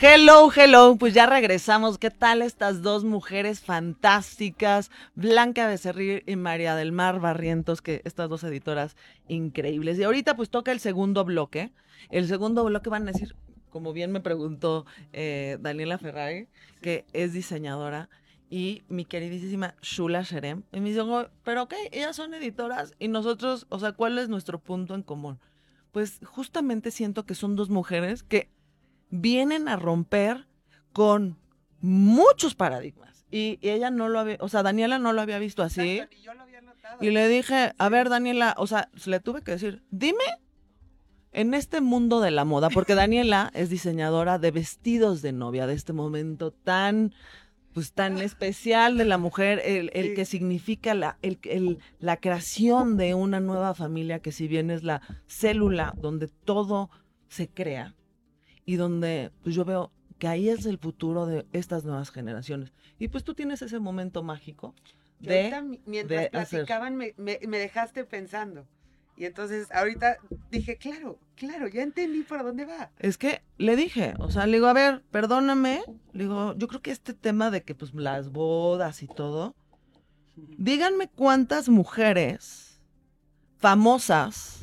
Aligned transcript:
Hello, 0.00 0.48
hello, 0.54 0.94
pues 0.96 1.12
ya 1.12 1.26
regresamos. 1.26 1.98
¿Qué 1.98 2.12
tal 2.12 2.40
estas 2.42 2.82
dos 2.82 3.02
mujeres 3.02 3.60
fantásticas, 3.60 4.92
Blanca 5.16 5.66
Becerril 5.66 6.22
y 6.24 6.36
María 6.36 6.76
del 6.76 6.92
Mar 6.92 7.18
Barrientos, 7.18 7.82
que 7.82 8.00
estas 8.04 8.28
dos 8.28 8.44
editoras 8.44 8.96
increíbles? 9.26 9.98
Y 9.98 10.04
ahorita 10.04 10.36
pues 10.36 10.50
toca 10.50 10.70
el 10.70 10.78
segundo 10.78 11.24
bloque. 11.24 11.72
El 12.10 12.28
segundo 12.28 12.64
bloque 12.64 12.90
van 12.90 13.08
a 13.08 13.12
decir, 13.12 13.34
como 13.70 13.92
bien 13.92 14.12
me 14.12 14.20
preguntó 14.20 14.86
eh, 15.12 15.58
Daniela 15.60 15.98
Ferrari, 15.98 16.46
que 16.80 17.04
es 17.12 17.32
diseñadora, 17.32 18.08
y 18.48 18.84
mi 18.88 19.04
queridísima 19.04 19.74
Shula 19.82 20.22
Sherem. 20.22 20.62
Y 20.72 20.78
me 20.78 20.90
dijo, 20.90 21.26
pero 21.42 21.64
ok, 21.64 21.74
ellas 21.90 22.14
son 22.14 22.34
editoras 22.34 22.94
y 23.00 23.08
nosotros, 23.08 23.66
o 23.68 23.80
sea, 23.80 23.90
¿cuál 23.90 24.16
es 24.20 24.28
nuestro 24.28 24.60
punto 24.60 24.94
en 24.94 25.02
común? 25.02 25.40
Pues 25.90 26.20
justamente 26.24 26.92
siento 26.92 27.26
que 27.26 27.34
son 27.34 27.56
dos 27.56 27.68
mujeres 27.68 28.22
que 28.22 28.48
vienen 29.10 29.68
a 29.68 29.76
romper 29.76 30.46
con 30.92 31.38
muchos 31.80 32.54
paradigmas. 32.54 33.24
Y, 33.30 33.58
ella 33.62 33.90
no 33.90 34.08
lo 34.08 34.20
había, 34.20 34.36
o 34.40 34.48
sea, 34.48 34.62
Daniela 34.62 34.98
no 34.98 35.12
lo 35.12 35.20
había 35.20 35.38
visto 35.38 35.62
así. 35.62 36.00
y, 37.00 37.10
le 37.10 37.28
dije, 37.28 37.72
a 37.76 37.88
ver, 37.88 38.08
Daniela, 38.08 38.54
o 38.56 38.66
sea, 38.66 38.90
le 39.06 39.20
tuve 39.20 39.42
que 39.42 39.52
decir, 39.52 39.82
dime 39.90 40.24
en 41.32 41.54
este 41.54 41.80
mundo 41.80 42.20
de 42.20 42.30
la 42.30 42.44
moda, 42.44 42.70
porque 42.70 42.94
Daniela 42.94 43.50
es 43.54 43.70
diseñadora 43.70 44.38
de 44.38 44.50
vestidos 44.50 45.22
de 45.22 45.32
novia, 45.32 45.66
de 45.66 45.74
este 45.74 45.92
momento 45.92 46.52
tan, 46.52 47.14
pues 47.74 47.92
tan 47.92 48.18
especial 48.18 48.96
de 48.96 49.04
la 49.04 49.18
mujer, 49.18 49.60
el, 49.64 50.14
que 50.14 50.24
significa 50.24 50.94
la, 50.94 51.18
el, 51.22 51.78
la 51.98 52.16
creación 52.16 52.96
de 52.96 53.14
una 53.14 53.40
nueva 53.40 53.74
familia, 53.74 54.20
que 54.20 54.32
si 54.32 54.48
bien 54.48 54.70
es 54.70 54.84
la 54.84 55.02
célula 55.26 55.94
donde 55.98 56.28
todo 56.28 56.88
se 57.28 57.48
crea, 57.48 57.94
y 58.68 58.76
donde 58.76 59.32
pues, 59.42 59.54
yo 59.54 59.64
veo 59.64 59.90
que 60.18 60.28
ahí 60.28 60.50
es 60.50 60.66
el 60.66 60.76
futuro 60.76 61.24
de 61.24 61.46
estas 61.54 61.86
nuevas 61.86 62.10
generaciones. 62.10 62.74
Y 62.98 63.08
pues 63.08 63.24
tú 63.24 63.32
tienes 63.32 63.62
ese 63.62 63.78
momento 63.78 64.22
mágico 64.22 64.74
de... 65.20 65.78
mientras 65.86 66.28
platicaban 66.28 66.94
me, 66.94 67.14
me, 67.16 67.38
dejaste 67.58 68.04
pensando. 68.04 68.66
Y 69.16 69.24
entonces 69.24 69.72
ahorita 69.72 70.18
dije, 70.50 70.76
claro, 70.76 71.18
claro, 71.34 71.66
ya 71.66 71.82
entendí 71.82 72.24
por 72.24 72.42
dónde 72.42 72.66
va. 72.66 72.90
Es 72.98 73.16
que 73.16 73.40
le 73.56 73.74
dije, 73.74 74.12
o 74.18 74.30
sea, 74.30 74.44
le 74.46 74.58
digo, 74.58 74.66
a 74.66 74.74
ver, 74.74 75.02
perdóname, 75.12 75.80
le 76.12 76.24
digo, 76.24 76.54
yo 76.58 76.68
creo 76.68 76.82
que 76.82 76.90
este 76.90 77.14
tema 77.14 77.50
de 77.50 77.62
que 77.62 77.74
pues 77.74 77.94
las 77.94 78.28
bodas 78.32 79.02
y 79.02 79.08
todo, 79.08 79.56
díganme 80.58 81.08
cuántas 81.08 81.70
mujeres 81.70 82.82
famosas 83.56 84.57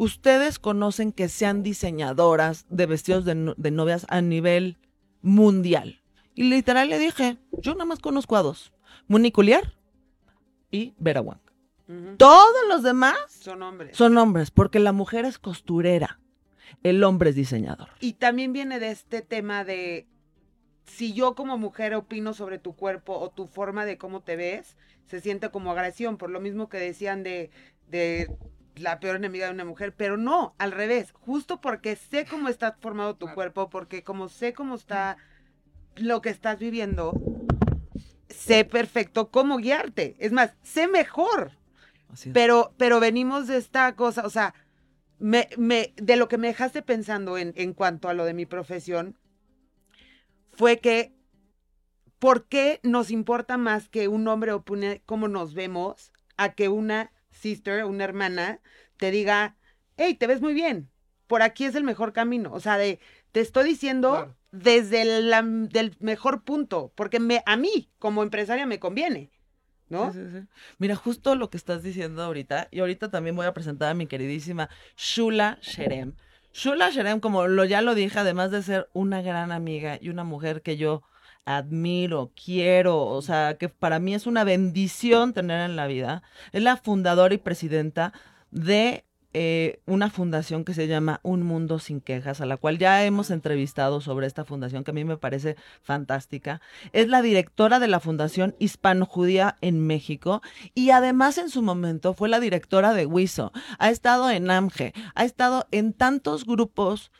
ustedes 0.00 0.58
conocen 0.58 1.12
que 1.12 1.28
sean 1.28 1.62
diseñadoras 1.62 2.64
de 2.70 2.86
vestidos 2.86 3.26
de, 3.26 3.34
novias 3.34 4.06
a 4.08 4.22
nivel 4.22 4.78
mundial. 5.20 6.00
Y 6.34 6.44
literal 6.44 6.88
le 6.88 6.98
dije, 6.98 7.36
yo 7.52 7.74
nada 7.74 7.84
más 7.84 7.98
conozco 7.98 8.36
a 8.36 8.42
dos, 8.42 8.72
Monique 9.08 9.60
y 10.70 10.94
Vera 10.98 11.20
Wang. 11.20 11.40
Todos 12.16 12.62
los 12.68 12.82
demás 12.82 13.16
son 13.28 13.62
hombres. 13.62 13.94
Son 13.94 14.16
hombres, 14.16 14.50
porque 14.50 14.78
la 14.78 14.92
mujer 14.92 15.26
es 15.26 15.38
costurera, 15.38 16.18
el 16.82 17.04
hombre 17.04 17.30
es 17.30 17.36
diseñador. 17.36 17.90
Y 18.00 18.14
también 18.14 18.54
viene 18.54 18.78
de 18.78 18.92
este 18.92 19.20
tema 19.20 19.64
de 19.64 20.06
si 20.86 21.12
yo 21.12 21.34
como 21.34 21.58
mujer 21.58 21.94
opino 21.94 22.32
sobre 22.32 22.58
tu 22.58 22.74
cuerpo 22.74 23.18
o 23.18 23.30
tu 23.30 23.48
forma 23.48 23.84
de 23.84 23.98
cómo 23.98 24.22
te 24.22 24.36
ves, 24.36 24.78
se 25.08 25.20
siente 25.20 25.50
como 25.50 25.72
agresión, 25.72 26.16
por 26.16 26.30
lo 26.30 26.40
mismo 26.40 26.70
que 26.70 26.78
decían 26.78 27.22
de, 27.22 27.50
de 27.88 28.30
la 28.76 29.00
peor 29.00 29.16
enemiga 29.16 29.46
de 29.46 29.52
una 29.52 29.64
mujer, 29.64 29.94
pero 29.94 30.16
no, 30.16 30.54
al 30.58 30.72
revés, 30.72 31.12
justo 31.12 31.60
porque 31.60 31.96
sé 31.96 32.26
cómo 32.26 32.48
está 32.48 32.76
formado 32.80 33.16
tu 33.16 33.28
cuerpo, 33.32 33.70
porque 33.70 34.02
como 34.02 34.28
sé 34.28 34.52
cómo 34.52 34.74
está 34.74 35.16
lo 35.96 36.20
que 36.22 36.30
estás 36.30 36.58
viviendo, 36.58 37.12
sé 38.28 38.64
perfecto 38.64 39.30
cómo 39.30 39.58
guiarte. 39.58 40.16
Es 40.18 40.32
más, 40.32 40.56
sé 40.62 40.88
mejor. 40.88 41.52
Pero, 42.32 42.74
pero 42.76 42.98
venimos 42.98 43.46
de 43.46 43.56
esta 43.56 43.94
cosa, 43.94 44.26
o 44.26 44.30
sea, 44.30 44.54
me, 45.20 45.48
me, 45.56 45.94
de 45.96 46.16
lo 46.16 46.26
que 46.26 46.38
me 46.38 46.48
dejaste 46.48 46.82
pensando 46.82 47.38
en, 47.38 47.52
en 47.56 47.72
cuanto 47.72 48.08
a 48.08 48.14
lo 48.14 48.24
de 48.24 48.34
mi 48.34 48.46
profesión, 48.46 49.16
fue 50.50 50.80
que, 50.80 51.14
¿por 52.18 52.48
qué 52.48 52.80
nos 52.82 53.12
importa 53.12 53.58
más 53.58 53.88
que 53.88 54.08
un 54.08 54.26
hombre 54.26 54.52
opine 54.52 55.02
cómo 55.06 55.28
nos 55.28 55.54
vemos 55.54 56.12
a 56.36 56.54
que 56.54 56.68
una 56.68 57.12
sister, 57.40 57.84
una 57.84 58.04
hermana, 58.04 58.60
te 58.96 59.10
diga, 59.10 59.56
hey, 59.96 60.14
te 60.14 60.26
ves 60.26 60.40
muy 60.40 60.54
bien, 60.54 60.90
por 61.26 61.42
aquí 61.42 61.64
es 61.64 61.74
el 61.74 61.84
mejor 61.84 62.12
camino. 62.12 62.52
O 62.52 62.60
sea, 62.60 62.76
de, 62.76 63.00
te 63.32 63.40
estoy 63.40 63.64
diciendo 63.64 64.34
desde 64.52 65.02
el 65.02 65.68
del 65.68 65.96
mejor 66.00 66.42
punto, 66.42 66.92
porque 66.94 67.20
me, 67.20 67.42
a 67.46 67.56
mí 67.56 67.88
como 67.98 68.22
empresaria 68.22 68.66
me 68.66 68.80
conviene. 68.80 69.30
¿No? 69.88 70.12
Sí, 70.12 70.20
sí, 70.30 70.46
Mira, 70.78 70.94
justo 70.94 71.34
lo 71.34 71.50
que 71.50 71.56
estás 71.56 71.82
diciendo 71.82 72.22
ahorita, 72.22 72.68
y 72.70 72.78
ahorita 72.78 73.10
también 73.10 73.34
voy 73.34 73.46
a 73.46 73.54
presentar 73.54 73.90
a 73.90 73.94
mi 73.94 74.06
queridísima 74.06 74.68
Shula 74.96 75.58
Sherem. 75.62 76.14
Shula 76.52 76.90
Sherem, 76.90 77.18
como 77.18 77.48
lo, 77.48 77.64
ya 77.64 77.82
lo 77.82 77.96
dije, 77.96 78.16
además 78.18 78.52
de 78.52 78.62
ser 78.62 78.88
una 78.92 79.20
gran 79.20 79.50
amiga 79.50 79.98
y 80.00 80.08
una 80.08 80.22
mujer 80.22 80.62
que 80.62 80.76
yo 80.76 81.02
admiro, 81.44 82.32
quiero, 82.34 83.06
o 83.06 83.22
sea, 83.22 83.56
que 83.58 83.68
para 83.68 83.98
mí 83.98 84.14
es 84.14 84.26
una 84.26 84.44
bendición 84.44 85.32
tener 85.32 85.60
en 85.68 85.76
la 85.76 85.86
vida. 85.86 86.22
Es 86.52 86.62
la 86.62 86.76
fundadora 86.76 87.34
y 87.34 87.38
presidenta 87.38 88.12
de 88.50 89.04
eh, 89.32 89.80
una 89.86 90.10
fundación 90.10 90.64
que 90.64 90.74
se 90.74 90.88
llama 90.88 91.20
Un 91.22 91.44
Mundo 91.44 91.78
Sin 91.78 92.00
Quejas, 92.00 92.40
a 92.40 92.46
la 92.46 92.56
cual 92.56 92.78
ya 92.78 93.04
hemos 93.04 93.30
entrevistado 93.30 94.00
sobre 94.00 94.26
esta 94.26 94.44
fundación 94.44 94.82
que 94.82 94.90
a 94.90 94.94
mí 94.94 95.04
me 95.04 95.18
parece 95.18 95.54
fantástica. 95.82 96.60
Es 96.92 97.06
la 97.06 97.22
directora 97.22 97.78
de 97.78 97.86
la 97.86 98.00
Fundación 98.00 98.56
Hispano-Judía 98.58 99.56
en 99.60 99.86
México 99.86 100.42
y 100.74 100.90
además 100.90 101.38
en 101.38 101.48
su 101.48 101.62
momento 101.62 102.12
fue 102.12 102.28
la 102.28 102.40
directora 102.40 102.92
de 102.92 103.06
WISO. 103.06 103.52
Ha 103.78 103.90
estado 103.90 104.30
en 104.30 104.50
AMGE, 104.50 104.94
ha 105.14 105.24
estado 105.24 105.68
en 105.70 105.92
tantos 105.92 106.44
grupos 106.44 107.12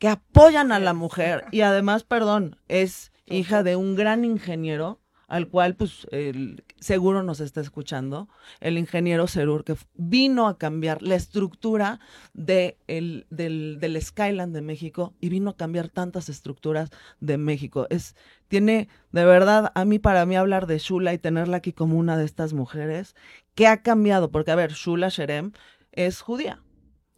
que 0.00 0.08
apoyan 0.08 0.72
a 0.72 0.80
la 0.80 0.94
mujer 0.94 1.44
y 1.52 1.60
además, 1.60 2.02
perdón, 2.02 2.56
es 2.66 3.11
hija 3.32 3.62
de 3.62 3.76
un 3.76 3.94
gran 3.94 4.24
ingeniero, 4.24 5.00
al 5.28 5.48
cual 5.48 5.74
pues 5.76 6.06
el, 6.10 6.62
seguro 6.82 7.22
nos 7.22 7.40
está 7.40 7.60
escuchando, 7.60 8.28
el 8.60 8.76
ingeniero 8.76 9.26
Cerur, 9.28 9.64
que 9.64 9.76
vino 9.94 10.48
a 10.48 10.58
cambiar 10.58 11.00
la 11.00 11.14
estructura 11.14 12.00
de 12.34 12.76
el, 12.88 13.26
del, 13.30 13.78
del 13.80 14.00
Skyland 14.02 14.54
de 14.54 14.62
México 14.62 15.14
y 15.20 15.28
vino 15.28 15.50
a 15.50 15.56
cambiar 15.56 15.88
tantas 15.88 16.28
estructuras 16.28 16.90
de 17.20 17.38
México. 17.38 17.86
Es, 17.88 18.16
tiene, 18.48 18.88
de 19.12 19.24
verdad, 19.24 19.72
a 19.74 19.84
mí, 19.84 19.98
para 19.98 20.26
mí 20.26 20.36
hablar 20.36 20.66
de 20.66 20.78
Shula 20.78 21.14
y 21.14 21.18
tenerla 21.18 21.58
aquí 21.58 21.72
como 21.72 21.96
una 21.96 22.18
de 22.18 22.24
estas 22.24 22.52
mujeres, 22.52 23.14
que 23.54 23.66
ha 23.66 23.82
cambiado, 23.82 24.30
porque 24.30 24.50
a 24.50 24.56
ver, 24.56 24.72
Shula 24.72 25.08
Sherem 25.08 25.52
es 25.92 26.20
judía, 26.20 26.62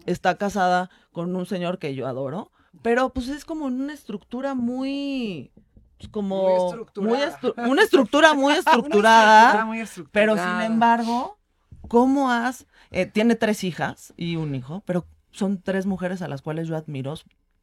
está 0.04 0.36
casada 0.36 0.90
con 1.10 1.34
un 1.34 1.46
señor 1.46 1.78
que 1.78 1.94
yo 1.94 2.06
adoro, 2.06 2.52
pero 2.82 3.12
pues 3.12 3.28
es 3.28 3.44
como 3.44 3.66
una 3.66 3.94
estructura 3.94 4.54
muy 4.54 5.52
como 6.10 6.86
muy 6.96 7.18
una 7.56 7.82
estructura 7.82 8.34
muy 8.34 8.54
estructurada, 8.54 9.66
pero 10.12 10.36
sin 10.36 10.60
embargo, 10.62 11.38
¿cómo 11.88 12.30
has? 12.30 12.66
Eh, 12.90 13.06
tiene 13.06 13.34
tres 13.34 13.64
hijas 13.64 14.12
y 14.16 14.36
un 14.36 14.54
hijo, 14.54 14.82
pero 14.86 15.06
son 15.30 15.60
tres 15.60 15.86
mujeres 15.86 16.22
a 16.22 16.28
las 16.28 16.42
cuales 16.42 16.68
yo 16.68 16.76
admiro 16.76 17.14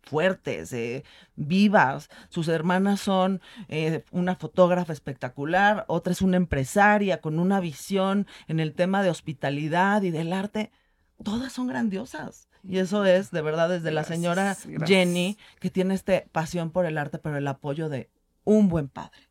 fuertes, 0.02 0.74
eh, 0.74 1.04
vivas. 1.36 2.10
Sus 2.30 2.48
hermanas 2.48 3.00
son 3.00 3.42
eh, 3.70 4.04
una 4.12 4.36
fotógrafa 4.36 4.94
espectacular, 4.94 5.86
otra 5.88 6.12
es 6.12 6.22
una 6.22 6.38
empresaria 6.38 7.22
con 7.22 7.40
una 7.40 7.60
visión 7.60 8.28
en 8.48 8.60
el 8.60 8.74
tema 8.74 9.04
de 9.04 9.10
hospitalidad 9.10 10.02
y 10.02 10.12
del 10.12 10.34
arte. 10.34 10.72
Todas 11.24 11.54
son 11.54 11.68
grandiosas. 11.68 12.48
Y 12.64 12.78
eso 12.78 13.06
es, 13.06 13.32
de 13.32 13.42
verdad, 13.42 13.70
desde 13.70 13.92
la 13.92 14.04
señora 14.04 14.56
Jenny, 14.86 15.38
que 15.60 15.70
tiene 15.70 15.96
este 15.96 16.28
pasión 16.32 16.72
por 16.72 16.86
el 16.86 16.98
arte, 16.98 17.18
pero 17.18 17.38
el 17.38 17.48
apoyo 17.48 17.90
de 17.90 18.10
un 18.44 18.68
buen 18.70 18.88
padre. 18.88 19.30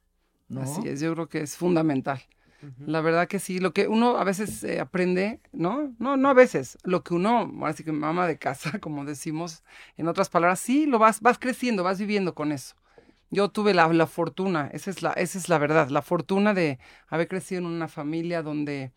¿no? 0.48 0.62
Así 0.62 0.86
es, 0.88 1.00
yo 1.00 1.14
creo 1.14 1.28
que 1.28 1.40
es 1.42 1.56
fundamental. 1.56 2.20
La 2.84 3.00
verdad 3.00 3.26
que 3.26 3.38
sí, 3.38 3.58
lo 3.58 3.72
que 3.72 3.88
uno 3.88 4.18
a 4.18 4.24
veces 4.24 4.62
eh, 4.64 4.80
aprende, 4.80 5.40
¿no? 5.50 5.94
No, 5.98 6.18
no 6.18 6.28
a 6.28 6.34
veces, 6.34 6.76
lo 6.84 7.02
que 7.02 7.14
uno, 7.14 7.50
así 7.64 7.84
que 7.84 7.92
mamá 7.92 8.26
de 8.26 8.38
casa, 8.38 8.78
como 8.80 9.06
decimos, 9.06 9.64
en 9.96 10.08
otras 10.08 10.28
palabras, 10.28 10.60
sí, 10.60 10.84
lo 10.84 10.98
vas, 10.98 11.22
vas 11.22 11.38
creciendo, 11.38 11.84
vas 11.84 11.98
viviendo 11.98 12.34
con 12.34 12.52
eso. 12.52 12.76
Yo 13.30 13.48
tuve 13.48 13.72
la, 13.72 13.88
la 13.88 14.06
fortuna, 14.06 14.68
esa 14.74 14.90
es 14.90 15.02
la, 15.02 15.12
esa 15.12 15.38
es 15.38 15.48
la 15.48 15.56
verdad, 15.56 15.88
la 15.88 16.02
fortuna 16.02 16.52
de 16.52 16.78
haber 17.08 17.28
crecido 17.28 17.60
en 17.60 17.66
una 17.66 17.88
familia 17.88 18.42
donde 18.42 18.92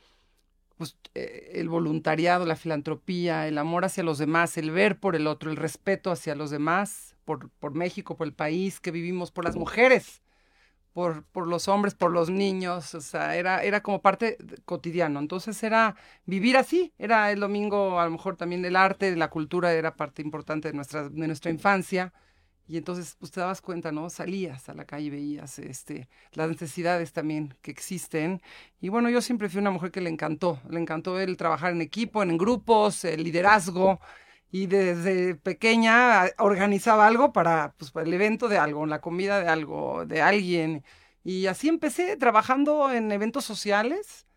pues, 0.83 0.97
eh, 1.15 1.51
el 1.55 1.69
voluntariado, 1.69 2.45
la 2.45 2.57
filantropía, 2.57 3.47
el 3.47 3.57
amor 3.57 3.85
hacia 3.85 4.03
los 4.03 4.17
demás, 4.17 4.57
el 4.57 4.69
ver 4.71 4.99
por 4.99 5.15
el 5.15 5.27
otro, 5.27 5.49
el 5.49 5.55
respeto 5.55 6.11
hacia 6.11 6.35
los 6.35 6.49
demás, 6.51 7.15
por, 7.23 7.49
por 7.51 7.73
México, 7.73 8.17
por 8.17 8.27
el 8.27 8.33
país 8.33 8.81
que 8.81 8.91
vivimos, 8.91 9.31
por 9.31 9.45
las 9.45 9.55
mujeres, 9.55 10.21
por, 10.91 11.23
por 11.25 11.47
los 11.47 11.69
hombres, 11.69 11.95
por 11.95 12.11
los 12.11 12.29
niños, 12.29 12.95
o 12.95 13.01
sea, 13.01 13.37
era, 13.37 13.63
era 13.63 13.81
como 13.81 14.01
parte 14.01 14.37
cotidiano. 14.65 15.19
Entonces 15.21 15.63
era 15.63 15.95
vivir 16.25 16.57
así, 16.57 16.93
era 16.97 17.31
el 17.31 17.39
domingo, 17.39 17.99
a 18.01 18.05
lo 18.05 18.11
mejor 18.11 18.35
también 18.35 18.65
el 18.65 18.75
arte, 18.75 19.15
la 19.15 19.29
cultura 19.29 19.71
era 19.73 19.95
parte 19.95 20.21
importante 20.21 20.67
de 20.69 20.73
nuestra, 20.75 21.07
de 21.07 21.27
nuestra 21.27 21.49
infancia. 21.51 22.13
Y 22.67 22.77
entonces, 22.77 23.15
pues 23.19 23.31
te 23.31 23.41
dabas 23.41 23.61
cuenta, 23.61 23.91
¿no? 23.91 24.09
Salías 24.09 24.69
a 24.69 24.73
la 24.73 24.85
calle 24.85 25.09
veías 25.09 25.59
este, 25.59 26.07
las 26.31 26.49
necesidades 26.49 27.11
también 27.11 27.55
que 27.61 27.71
existen. 27.71 28.41
Y 28.79 28.89
bueno, 28.89 29.09
yo 29.09 29.21
siempre 29.21 29.49
fui 29.49 29.59
una 29.59 29.71
mujer 29.71 29.91
que 29.91 30.01
le 30.01 30.09
encantó, 30.09 30.61
le 30.69 30.79
encantó 30.79 31.19
el 31.19 31.35
trabajar 31.37 31.73
en 31.73 31.81
equipo, 31.81 32.23
en 32.23 32.37
grupos, 32.37 33.03
el 33.05 33.23
liderazgo. 33.23 33.99
Y 34.51 34.67
desde 34.67 35.35
pequeña 35.35 36.25
organizaba 36.37 37.07
algo 37.07 37.33
para, 37.33 37.73
pues, 37.77 37.91
para 37.91 38.05
el 38.05 38.13
evento 38.13 38.47
de 38.47 38.57
algo, 38.59 38.85
la 38.85 39.01
comida 39.01 39.39
de 39.41 39.49
algo, 39.49 40.05
de 40.05 40.21
alguien. 40.21 40.83
Y 41.23 41.47
así 41.47 41.69
empecé 41.69 42.17
trabajando 42.17 42.91
en 42.91 43.11
eventos 43.11 43.45
sociales. 43.45 44.27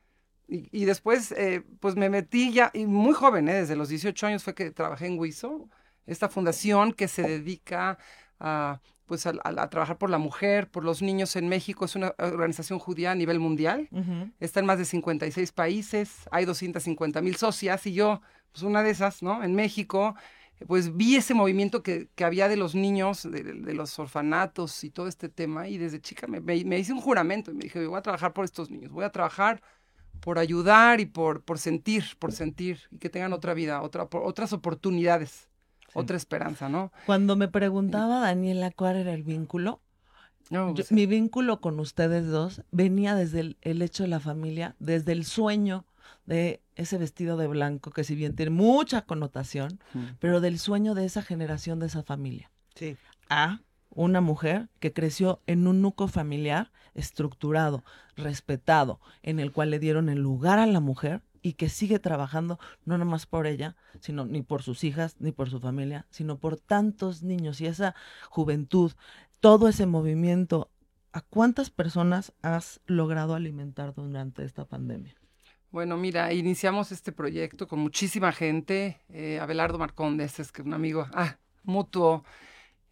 Y, 0.49 0.69
y 0.72 0.84
después, 0.87 1.32
eh, 1.32 1.64
pues 1.81 1.96
me 1.96 2.08
metí 2.11 2.52
ya, 2.52 2.70
y 2.75 2.87
muy 2.87 3.14
joven, 3.14 3.49
¿eh? 3.49 3.55
desde 3.55 3.76
los 3.76 3.88
18 3.88 4.26
años 4.29 4.44
fue 4.44 4.55
que 4.55 4.70
trabajé 4.70 5.06
en 5.06 5.19
WISO 5.19 5.69
esta 6.06 6.29
fundación 6.29 6.93
que 6.93 7.08
se 7.08 7.23
dedica 7.23 7.99
a, 8.38 8.81
pues, 9.06 9.26
a, 9.26 9.35
a, 9.44 9.70
trabajar 9.70 9.99
por 9.99 10.11
la 10.11 10.19
mujer, 10.19 10.69
por 10.70 10.85
los 10.85 11.03
niños 11.03 11.37
en 11.37 11.49
México. 11.49 11.85
Es 11.85 11.97
una 11.97 12.14
organización 12.19 12.79
judía 12.79 13.12
a 13.12 13.14
nivel 13.14 13.38
mundial. 13.38 13.88
Uh 13.91 13.99
-huh. 13.99 14.32
Está 14.41 14.61
en 14.61 14.67
más 14.67 14.79
de 14.79 14.85
56 14.85 15.53
países. 15.53 16.29
Hay 16.31 16.44
250 16.44 17.20
mil 17.23 17.37
socias 17.37 17.87
y 17.87 17.93
yo, 17.93 18.20
pues 18.53 18.62
una 18.62 18.82
de 18.82 18.91
esas, 18.91 19.23
¿no? 19.23 19.43
En 19.43 19.55
México, 19.55 20.14
pues 20.67 20.97
vi 20.97 21.17
ese 21.17 21.35
movimiento 21.35 21.82
que, 21.82 22.08
que 22.14 22.25
había 22.25 22.49
de 22.49 22.56
los 22.56 22.75
niños, 22.75 23.23
de, 23.23 23.43
de, 23.43 23.75
los 23.75 23.99
orfanatos 23.99 24.85
y 24.85 24.91
todo 24.91 25.06
este 25.06 25.29
tema. 25.29 25.69
Y 25.69 25.79
desde 25.79 26.00
chica 26.00 26.26
me, 26.26 26.41
me, 26.41 26.64
me 26.64 26.79
hice 26.79 26.93
un 26.93 27.00
juramento 27.00 27.50
y 27.50 27.55
me 27.55 27.64
dije, 27.64 27.87
voy 27.87 27.99
a 27.99 28.03
trabajar 28.03 28.32
por 28.32 28.44
estos 28.44 28.70
niños, 28.70 28.91
voy 28.91 29.05
a 29.05 29.11
trabajar 29.11 29.61
por 30.20 30.38
ayudar 30.38 31.00
y 31.00 31.06
por, 31.06 31.43
por 31.43 31.58
sentir, 31.58 32.05
por 32.19 32.32
sentir 32.32 32.81
y 32.91 32.99
que 32.99 33.11
tengan 33.11 33.32
otra 33.32 33.55
vida, 33.55 33.82
otra, 33.82 34.06
por, 34.08 34.23
otras 34.23 34.53
oportunidades 34.53 35.49
otra 35.96 36.16
esperanza, 36.16 36.69
¿no? 36.69 36.93
Cuando 37.06 37.37
me 37.37 37.48
preguntaba 37.48 38.20
Daniela 38.20 38.70
cuál 38.70 38.96
era 38.96 39.14
el 39.14 39.22
vínculo, 39.22 39.81
no, 40.50 40.72
pues, 40.75 40.90
yo, 40.90 40.94
mi 40.94 41.06
vínculo 41.06 41.60
con 41.60 41.81
ustedes 41.81 42.28
dos 42.28 42.62
venía 42.70 43.14
desde 43.14 43.40
el, 43.40 43.56
el, 43.62 43.82
hecho 43.82 44.04
de 44.04 44.08
la 44.08 44.20
familia, 44.20 44.76
desde 44.78 45.12
el 45.12 45.25
sueño 45.25 45.87
de 46.25 46.62
ese 46.75 46.98
vestido 46.98 47.37
de 47.37 47.46
blanco, 47.46 47.90
que 47.90 48.04
si 48.04 48.14
bien 48.14 48.34
tiene 48.37 48.50
mucha 48.50 49.02
connotación, 49.02 49.81
pero 50.19 50.40
del 50.40 50.58
sueño 50.58 50.94
de 50.94 51.04
esa 51.04 51.22
generación, 51.22 51.78
de 51.78 51.87
esa 51.87 52.02
familia. 52.02 52.50
Sí. 52.75 52.96
A 53.28 53.60
una 53.90 54.20
mujer 54.20 54.69
que 54.78 54.93
creció 54.93 55.40
en 55.46 55.66
un 55.66 55.81
núcleo 55.81 56.08
familiar 56.08 56.70
estructurado, 56.94 57.82
respetado, 58.16 59.00
en 59.22 59.40
el 59.40 59.52
cual 59.52 59.70
le 59.70 59.78
dieron 59.78 60.08
el 60.08 60.19
lugar 60.19 60.58
a 60.58 60.66
la 60.66 60.81
mujer 60.81 61.22
y 61.46 61.52
que 61.52 61.69
sigue 61.69 62.00
trabajando 62.00 62.58
no 62.87 62.98
nomás 62.98 63.26
por 63.26 63.46
ella, 63.46 63.76
sino 64.00 64.26
ni 64.26 64.43
por 64.43 64.64
sus 64.64 64.82
hijas, 64.82 65.14
ni 65.20 65.31
por 65.31 65.48
su 65.48 65.60
familia, 65.60 66.04
sino 66.10 66.40
por 66.40 66.58
tantos 66.58 67.22
niños 67.22 67.60
y 67.60 67.66
esa 67.66 67.94
juventud, 68.31 68.90
todo 69.38 69.69
ese 69.69 69.87
movimiento. 69.87 70.72
¿A 71.12 71.20
cuántas 71.20 71.70
personas 71.70 72.32
has 72.43 72.81
logrado 72.87 73.37
alimentar 73.37 73.94
durante 73.94 74.44
esta 74.44 74.64
pandemia? 74.64 75.14
Bueno, 75.70 75.96
mira, 75.96 76.32
iniciamos 76.32 76.90
este 76.90 77.12
proyecto 77.12 77.69
con 77.69 77.78
muchísima 77.78 78.32
gente. 78.32 79.00
Eh, 79.08 79.38
Abelardo 79.38 79.78
Marcondes, 79.78 80.40
es 80.40 80.50
que 80.50 80.62
un 80.62 80.75
amigo, 80.75 81.06
ah, 81.12 81.37
mutuo, 81.62 82.25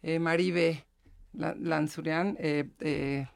Maribe 0.01 0.85
Lanzurian, 1.33 2.37
eh, 2.39 3.27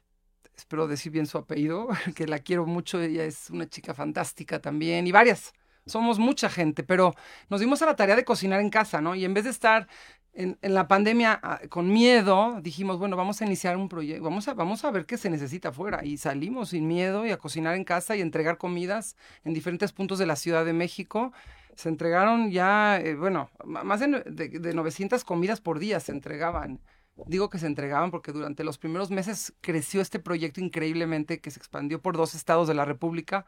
espero 0.60 0.86
decir 0.86 1.10
bien 1.10 1.26
su 1.26 1.38
apellido, 1.38 1.88
que 2.14 2.26
la 2.26 2.38
quiero 2.38 2.66
mucho, 2.66 3.00
ella 3.00 3.24
es 3.24 3.50
una 3.50 3.68
chica 3.68 3.94
fantástica 3.94 4.60
también, 4.60 5.06
y 5.06 5.12
varias. 5.12 5.52
Somos 5.86 6.18
mucha 6.18 6.48
gente, 6.50 6.82
pero 6.82 7.14
nos 7.48 7.60
dimos 7.60 7.80
a 7.82 7.86
la 7.86 7.96
tarea 7.96 8.14
de 8.14 8.24
cocinar 8.24 8.60
en 8.60 8.70
casa, 8.70 9.00
¿no? 9.00 9.14
Y 9.14 9.24
en 9.24 9.34
vez 9.34 9.44
de 9.44 9.50
estar 9.50 9.88
en, 10.34 10.58
la 10.62 10.86
pandemia 10.86 11.40
ah, 11.42 11.60
con 11.68 11.90
miedo, 11.90 12.60
dijimos, 12.62 12.98
bueno, 12.98 13.16
vamos 13.16 13.40
a 13.40 13.46
iniciar 13.46 13.76
un 13.76 13.88
proyecto, 13.88 14.22
vamos 14.22 14.46
a, 14.46 14.54
vamos 14.54 14.84
a 14.84 14.90
ver 14.90 15.06
qué 15.06 15.16
se 15.16 15.30
necesita 15.30 15.70
afuera. 15.70 16.04
Y 16.04 16.18
salimos 16.18 16.68
sin 16.70 16.86
miedo 16.86 17.26
y 17.26 17.30
a 17.30 17.38
cocinar 17.38 17.74
en 17.74 17.84
casa 17.84 18.14
y 18.14 18.20
entregar 18.20 18.58
comidas 18.58 19.16
en 19.44 19.54
diferentes 19.54 19.92
puntos 19.92 20.18
de 20.18 20.26
la 20.26 20.36
Ciudad 20.36 20.64
de 20.64 20.74
México. 20.74 21.32
Se 21.74 21.88
entregaron 21.88 22.50
ya, 22.50 23.00
eh, 23.00 23.14
bueno, 23.14 23.50
más 23.64 24.00
de, 24.00 24.22
de, 24.26 24.48
de 24.50 24.74
900 24.74 25.24
comidas 25.24 25.60
por 25.62 25.78
día 25.78 25.98
se 25.98 26.12
entregaban 26.12 26.80
digo 27.26 27.50
que 27.50 27.58
se 27.58 27.66
entregaban 27.66 28.10
porque 28.10 28.32
durante 28.32 28.64
los 28.64 28.78
primeros 28.78 29.10
meses 29.10 29.52
creció 29.60 30.00
este 30.00 30.18
proyecto 30.18 30.60
increíblemente 30.60 31.40
que 31.40 31.50
se 31.50 31.58
expandió 31.58 32.00
por 32.00 32.16
dos 32.16 32.34
estados 32.34 32.68
de 32.68 32.74
la 32.74 32.84
República. 32.84 33.46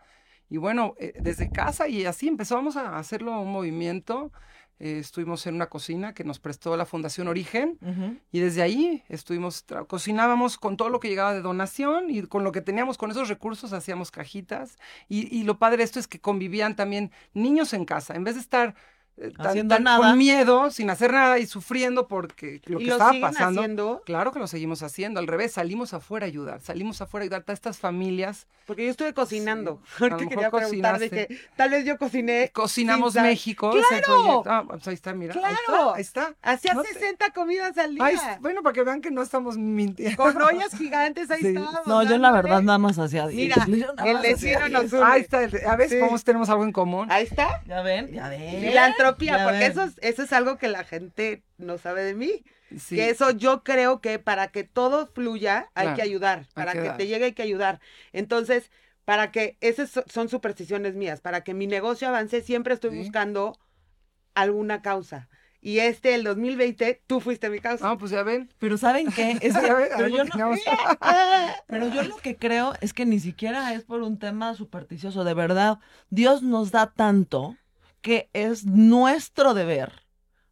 Y 0.48 0.58
bueno, 0.58 0.94
eh, 0.98 1.14
desde 1.20 1.50
casa 1.50 1.88
y 1.88 2.04
así 2.04 2.28
empezamos 2.28 2.76
a 2.76 2.98
hacerlo 2.98 3.40
un 3.40 3.52
movimiento. 3.52 4.32
Eh, 4.78 4.98
estuvimos 4.98 5.46
en 5.46 5.54
una 5.54 5.68
cocina 5.68 6.12
que 6.12 6.24
nos 6.24 6.40
prestó 6.40 6.76
la 6.76 6.84
Fundación 6.86 7.28
Origen 7.28 7.78
uh 7.80 7.86
-huh. 7.86 8.20
y 8.32 8.40
desde 8.40 8.62
ahí 8.62 9.04
estuvimos, 9.08 9.64
cocinábamos 9.86 10.58
con 10.58 10.76
todo 10.76 10.88
lo 10.88 10.98
que 10.98 11.08
llegaba 11.08 11.32
de 11.34 11.40
donación 11.40 12.10
y 12.10 12.22
con 12.22 12.42
lo 12.42 12.50
que 12.52 12.62
teníamos, 12.62 12.98
con 12.98 13.10
esos 13.10 13.28
recursos 13.28 13.72
hacíamos 13.72 14.10
cajitas. 14.10 14.76
Y, 15.08 15.34
y 15.34 15.44
lo 15.44 15.58
padre 15.58 15.78
de 15.78 15.84
esto 15.84 16.00
es 16.00 16.08
que 16.08 16.20
convivían 16.20 16.74
también 16.74 17.12
niños 17.32 17.72
en 17.74 17.84
casa. 17.84 18.14
En 18.14 18.24
vez 18.24 18.34
de 18.34 18.40
estar 18.40 18.74
tan, 19.36 19.68
tan 19.68 19.84
con 19.84 20.18
miedo, 20.18 20.70
sin 20.70 20.90
hacer 20.90 21.12
nada 21.12 21.38
y 21.38 21.46
sufriendo 21.46 22.08
porque 22.08 22.60
lo 22.64 22.78
que 22.78 22.86
lo 22.86 22.92
estaba 22.92 23.12
pasando. 23.20 23.60
Haciendo? 23.60 24.02
Claro 24.04 24.32
que 24.32 24.38
lo 24.38 24.46
seguimos 24.46 24.82
haciendo. 24.82 25.20
Al 25.20 25.26
revés, 25.26 25.52
salimos 25.52 25.94
afuera 25.94 26.26
a 26.26 26.28
ayudar, 26.28 26.60
salimos 26.60 27.00
afuera 27.00 27.22
a 27.22 27.26
ayudar 27.26 27.44
a 27.46 27.52
estas 27.52 27.78
familias. 27.78 28.46
Porque 28.66 28.84
yo 28.84 28.90
estuve 28.90 29.12
cocinando. 29.12 29.80
Sí, 29.84 29.94
porque 30.08 30.28
quería 30.28 30.50
preguntar 30.50 30.98
de 30.98 31.10
que 31.10 31.40
tal 31.56 31.70
vez 31.70 31.84
yo 31.84 31.98
cociné. 31.98 32.50
Cocinamos 32.52 33.14
México. 33.14 33.70
¡Claro! 33.70 34.42
Ah, 34.46 34.64
pues 34.66 34.88
ahí 34.88 34.94
está, 34.94 35.12
mira. 35.12 35.34
¡Claro! 35.34 35.94
Ahí 35.94 36.02
está. 36.02 36.34
Hacía 36.42 36.74
no 36.74 36.82
60 36.82 37.26
te... 37.26 37.32
comidas 37.32 37.76
al 37.78 37.94
día. 37.94 38.04
Ay, 38.04 38.16
bueno, 38.40 38.62
para 38.62 38.72
que 38.72 38.82
vean 38.82 39.00
que 39.00 39.10
no 39.10 39.22
estamos 39.22 39.56
mintiendo. 39.58 40.16
Con 40.16 40.40
ollas 40.40 40.74
gigantes 40.76 41.30
ahí 41.30 41.40
sí. 41.40 41.48
estábamos. 41.48 41.86
No, 41.86 42.02
yo 42.02 42.18
la 42.18 42.32
verdad 42.32 42.62
nada 42.62 42.78
más 42.78 42.98
hacía 42.98 43.26
10. 43.26 43.68
Mira, 43.68 43.86
el 44.04 44.18
vecino 44.18 44.68
nos 44.68 44.92
une. 44.92 45.04
Ahí 45.04 45.20
está. 45.22 45.38
A 45.38 45.76
ver, 45.76 45.88
sí. 45.88 45.98
cómo 46.00 46.18
tenemos 46.18 46.48
algo 46.48 46.64
en 46.64 46.72
común. 46.72 47.10
Ahí 47.10 47.24
está. 47.24 47.62
Ya 47.66 47.82
ven, 47.82 48.12
ya 48.12 48.28
ven. 48.28 48.60
Filantropía, 49.02 49.44
porque 49.44 49.66
eso 49.66 49.82
es, 49.84 49.94
eso 50.00 50.22
es 50.22 50.32
algo 50.32 50.56
que 50.58 50.68
la 50.68 50.84
gente 50.84 51.42
no 51.58 51.78
sabe 51.78 52.02
de 52.04 52.14
mí. 52.14 52.44
Sí. 52.78 52.96
Que 52.96 53.10
eso 53.10 53.30
yo 53.32 53.62
creo 53.64 54.00
que 54.00 54.18
para 54.18 54.48
que 54.48 54.64
todo 54.64 55.06
fluya 55.06 55.68
hay 55.74 55.84
Claro, 55.88 55.96
que 55.96 56.02
ayudar. 56.02 56.46
Para 56.54 56.72
que 56.72 56.88
te 56.90 57.06
llegue 57.06 57.26
hay 57.26 57.32
que 57.32 57.42
ayudar. 57.42 57.80
Entonces, 58.12 58.70
para 59.04 59.30
que, 59.30 59.58
esas 59.60 59.90
so- 59.90 60.04
son 60.06 60.28
supersticiones 60.28 60.94
mías, 60.94 61.20
para 61.20 61.42
que 61.44 61.52
mi 61.54 61.66
negocio 61.66 62.08
avance, 62.08 62.40
siempre 62.40 62.72
estoy 62.74 62.92
Sí. 62.92 62.98
buscando 62.98 63.58
alguna 64.34 64.80
causa. 64.80 65.28
Y 65.60 65.78
este, 65.78 66.14
el 66.16 66.24
2020, 66.24 67.02
tú 67.06 67.20
fuiste 67.20 67.48
mi 67.50 67.60
causa. 67.60 67.88
Ah, 67.90 67.96
pues 67.98 68.10
ya 68.10 68.22
ven. 68.24 68.50
Pero 68.58 68.78
¿saben 68.78 69.12
qué? 69.12 69.32
Es 69.42 69.54
que- 69.56 69.66
Ya 69.66 69.74
ven, 69.74 69.88
pero, 69.96 70.04
algo 70.06 70.16
yo 70.16 70.24
que 70.24 70.38
no- 70.38 70.50
no- 70.50 70.56
pero 71.68 71.88
yo 71.88 72.02
lo 72.02 72.16
que 72.16 72.36
creo 72.36 72.72
es 72.80 72.92
que 72.92 73.06
ni 73.06 73.20
siquiera 73.20 73.72
es 73.74 73.84
por 73.84 74.02
un 74.02 74.18
tema 74.18 74.54
supersticioso. 74.54 75.24
De 75.24 75.34
verdad, 75.34 75.78
Dios 76.10 76.42
nos 76.42 76.70
da 76.72 76.92
tanto 76.92 77.56
que 78.02 78.28
es 78.34 78.66
nuestro 78.66 79.54
deber 79.54 80.02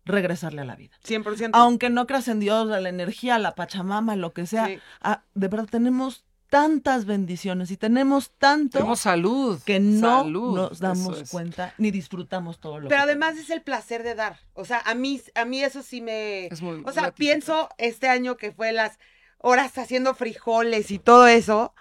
regresarle 0.05 0.63
a 0.63 0.65
la 0.65 0.77
vida. 0.77 0.97
100%. 1.07 1.51
Aunque 1.53 1.91
no 1.91 2.07
creas 2.07 2.29
en 2.29 2.41
Dios, 2.41 2.71
a 2.71 2.81
la 2.81 2.89
energía, 2.89 3.35
a 3.35 3.39
la 3.39 3.55
Pachamama, 3.55 4.17
lo 4.17 4.33
que 4.33 4.47
sea, 4.47 4.67
Sí. 4.67 4.79
ah, 5.03 5.23
de 5.35 5.49
verdad 5.49 5.69
tenemos 5.71 6.25
tantas 6.49 7.05
bendiciones 7.05 7.71
y 7.71 7.77
tenemos 7.77 8.33
tanto 8.37 8.79
Tenemos 8.79 8.99
salud. 9.01 9.61
que 9.65 9.79
no 9.79 10.23
salud, 10.23 10.57
nos 10.57 10.81
damos 10.81 11.21
es. 11.21 11.31
cuenta 11.31 11.75
ni 11.79 11.93
disfrutamos 11.93 12.59
todo 12.59 12.81
lo 12.81 12.89
Pero 12.89 12.99
que 13.03 13.05
además 13.05 13.37
es 13.37 13.51
el 13.51 13.63
placer 13.63 14.03
de 14.03 14.17
dar. 14.17 14.41
O 14.55 14.65
sea, 14.65 14.81
a 14.81 14.95
mí, 14.95 15.21
a 15.37 15.45
mí 15.45 15.63
eso 15.63 15.83
sí 15.85 16.01
me... 16.01 16.47
Es 16.47 16.61
muy 16.61 16.83
O 16.85 16.91
sea, 16.93 17.13
pienso 17.13 17.69
este 17.79 18.09
año 18.09 18.37
que 18.37 18.51
fue 18.51 18.73
las 18.73 18.99
horas 19.39 19.79
haciendo 19.79 20.13
frijoles 20.15 20.91
y 20.91 20.99
todo 20.99 21.29
eso. 21.29 21.73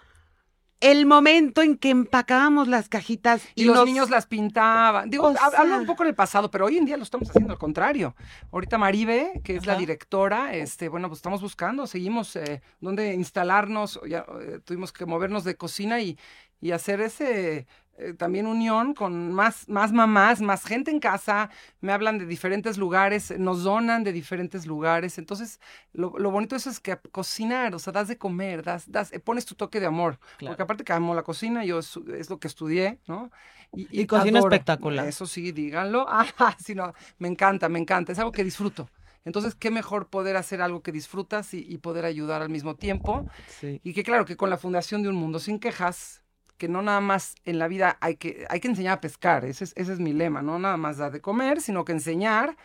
El 0.81 1.05
momento 1.05 1.61
en 1.61 1.77
que 1.77 1.89
empacábamos 1.89 2.67
las 2.69 2.87
cajitas 2.87 3.41
Y, 3.55 3.63
y, 3.63 3.65
los 3.65 3.85
niños 3.85 4.09
las 4.09 4.27
pintaban. 4.27 5.09
Digo, 5.09 5.27
O 5.27 5.33
hab- 5.33 5.53
hablo 5.57 5.77
un 5.77 5.85
poco 5.85 6.03
en 6.03 6.09
el 6.09 6.15
pasado, 6.15 6.49
pero 6.49 6.65
hoy 6.67 6.77
en 6.77 6.85
día 6.85 6.95
lo 6.95 7.03
estamos 7.03 7.29
haciendo 7.29 7.51
al 7.51 7.59
contrario. 7.59 8.15
Ahorita 8.51 8.77
Maribe, 8.77 9.41
que 9.43 9.57
es 9.57 9.65
la 9.65 9.75
directora, 9.75 10.53
este, 10.55 10.87
bueno, 10.87 11.09
pues 11.09 11.17
estamos 11.19 11.41
buscando, 11.41 11.85
seguimos 11.85 12.35
eh, 12.37 12.61
dónde 12.79 13.13
instalarnos, 13.13 13.99
ya 14.07 14.25
eh, 14.41 14.59
tuvimos 14.63 14.93
que 14.93 15.05
movernos 15.05 15.43
de 15.43 15.55
cocina 15.55 15.99
y, 15.99 16.17
y 16.61 16.71
hacer 16.71 17.01
ese 17.01 17.67
eh, 17.99 18.13
también 18.13 18.47
unión 18.47 18.93
con 18.93 19.33
más, 19.33 19.67
más 19.67 19.91
mamás, 19.91 20.41
más 20.41 20.63
gente 20.63 20.89
en 20.89 20.99
casa, 20.99 21.49
me 21.81 21.91
hablan 21.91 22.17
de 22.17 22.25
diferentes 22.25 22.77
lugares, 22.77 23.37
nos 23.37 23.63
donan 23.63 24.03
de 24.03 24.13
diferentes 24.13 24.65
lugares. 24.65 25.17
Entonces, 25.17 25.59
lo, 25.93 26.17
lo 26.17 26.31
bonito 26.31 26.55
de 26.55 26.59
eso 26.59 26.69
es 26.69 26.79
que 26.79 26.97
cocinar, 27.11 27.75
o 27.75 27.79
sea, 27.79 27.91
das 27.91 28.07
de 28.07 28.17
comer, 28.17 28.63
das, 28.63 28.89
das, 28.89 29.11
eh, 29.11 29.19
pones 29.19 29.45
tu 29.45 29.55
toque 29.55 29.79
de 29.79 29.85
amor. 29.85 30.19
Claro. 30.37 30.53
Porque 30.53 30.63
aparte 30.63 30.83
que 30.83 30.93
amo 30.93 31.13
la 31.13 31.23
cocina, 31.23 31.65
yo 31.65 31.79
es, 31.79 31.97
es 32.15 32.29
lo 32.29 32.39
que 32.39 32.47
estudié, 32.47 32.99
¿no? 33.07 33.31
Y 33.71 34.07
cocina 34.07 34.39
adoro. 34.39 34.53
espectacular. 34.53 35.07
Eso 35.07 35.25
sí, 35.25 35.51
díganlo. 35.51 36.05
Ah, 36.39 36.55
sí, 36.57 36.73
no, 36.73 36.93
me 37.17 37.27
encanta, 37.27 37.69
me 37.69 37.79
encanta. 37.79 38.11
Es 38.11 38.19
algo 38.19 38.31
que 38.31 38.43
disfruto. 38.43 38.89
Entonces, 39.25 39.53
qué 39.55 39.69
mejor 39.71 40.07
poder 40.09 40.37
hacer 40.37 40.61
algo 40.61 40.81
que 40.81 40.91
disfrutas 40.91 41.53
y, 41.53 41.65
y 41.67 41.77
poder 41.77 42.05
ayudar 42.05 42.41
al 42.41 42.49
mismo 42.49 42.75
tiempo. 42.75 43.25
Sí. 43.47 43.79
Y 43.83 43.93
que 43.93 44.03
claro, 44.03 44.25
que 44.25 44.37
con 44.37 44.49
la 44.49 44.57
Fundación 44.57 45.03
de 45.03 45.09
Un 45.09 45.15
Mundo 45.15 45.39
Sin 45.39 45.59
Quejas, 45.59 46.23
que 46.59 46.67
no 46.67 46.83
nada 46.83 47.01
más 47.01 47.33
en 47.45 47.57
la 47.57 47.67
vida 47.67 47.97
hay 48.01 48.17
que, 48.17 48.45
hay 48.49 48.59
que 48.59 48.67
enseñar 48.67 48.93
a 48.97 49.01
pescar, 49.01 49.45
ese 49.45 49.63
es, 49.63 49.73
ese 49.75 49.93
es 49.93 49.99
mi 49.99 50.13
lema, 50.13 50.43
no 50.43 50.59
nada 50.59 50.77
más 50.77 50.97
dar 50.97 51.11
de 51.11 51.21
comer, 51.21 51.61
sino 51.61 51.83
que 51.85 51.93
enseñar. 51.93 52.55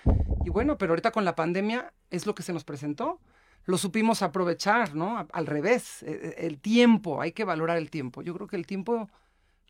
Y 0.44 0.50
bueno, 0.50 0.76
pero 0.76 0.92
ahorita 0.92 1.10
con 1.12 1.24
la 1.24 1.34
pandemia 1.34 1.94
es 2.10 2.26
lo 2.26 2.34
que 2.34 2.42
se 2.42 2.52
nos 2.52 2.64
presentó. 2.64 3.20
lo 3.66 3.78
supimos 3.78 4.20
aprovechar, 4.20 4.94
¿no? 4.94 5.16
A- 5.16 5.26
Al 5.32 5.46
revés, 5.46 6.02
e- 6.02 6.34
e- 6.36 6.46
el 6.46 6.58
tiempo, 6.60 7.22
hay 7.22 7.32
que 7.32 7.44
valorar 7.44 7.78
el 7.78 7.88
tiempo. 7.88 8.20
Yo 8.20 8.34
creo 8.34 8.46
que 8.46 8.56
el 8.56 8.66
tiempo 8.66 9.08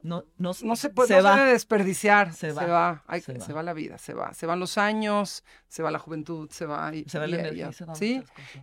No, 0.02 0.25
no, 0.37 0.50
no 0.64 0.75
se 0.76 0.90
puede 0.90 1.07
se 1.09 1.16
no 1.19 1.23
va. 1.23 1.37
debe 1.37 1.52
desperdiciar, 1.52 2.33
Se 2.33 2.49
se 2.50 2.52
va, 2.52 2.66
va, 2.66 3.04
hay 3.07 3.21
se 3.21 3.33
que- 3.35 3.38
va. 3.38 3.45
se 3.47 3.52
va 3.52 3.62
la 3.62 3.73
vida, 3.73 3.97
se 3.99 4.12
va, 4.12 4.35
se 4.35 4.47
van 4.47 4.59
los 4.59 4.78
años, 4.78 5.45
se 5.69 5.85
va 5.85 5.93
la 5.93 6.00
juventud, 6.00 6.50
se 6.50 6.66
va 6.66 6.93
y, 6.93 7.04
Se 7.04 7.21
va 7.21 7.28
la 7.28 7.37
energía, 7.38 7.69
y- 7.69 7.73
se 7.73 7.85
van 7.85 7.95
sí, 7.95 8.21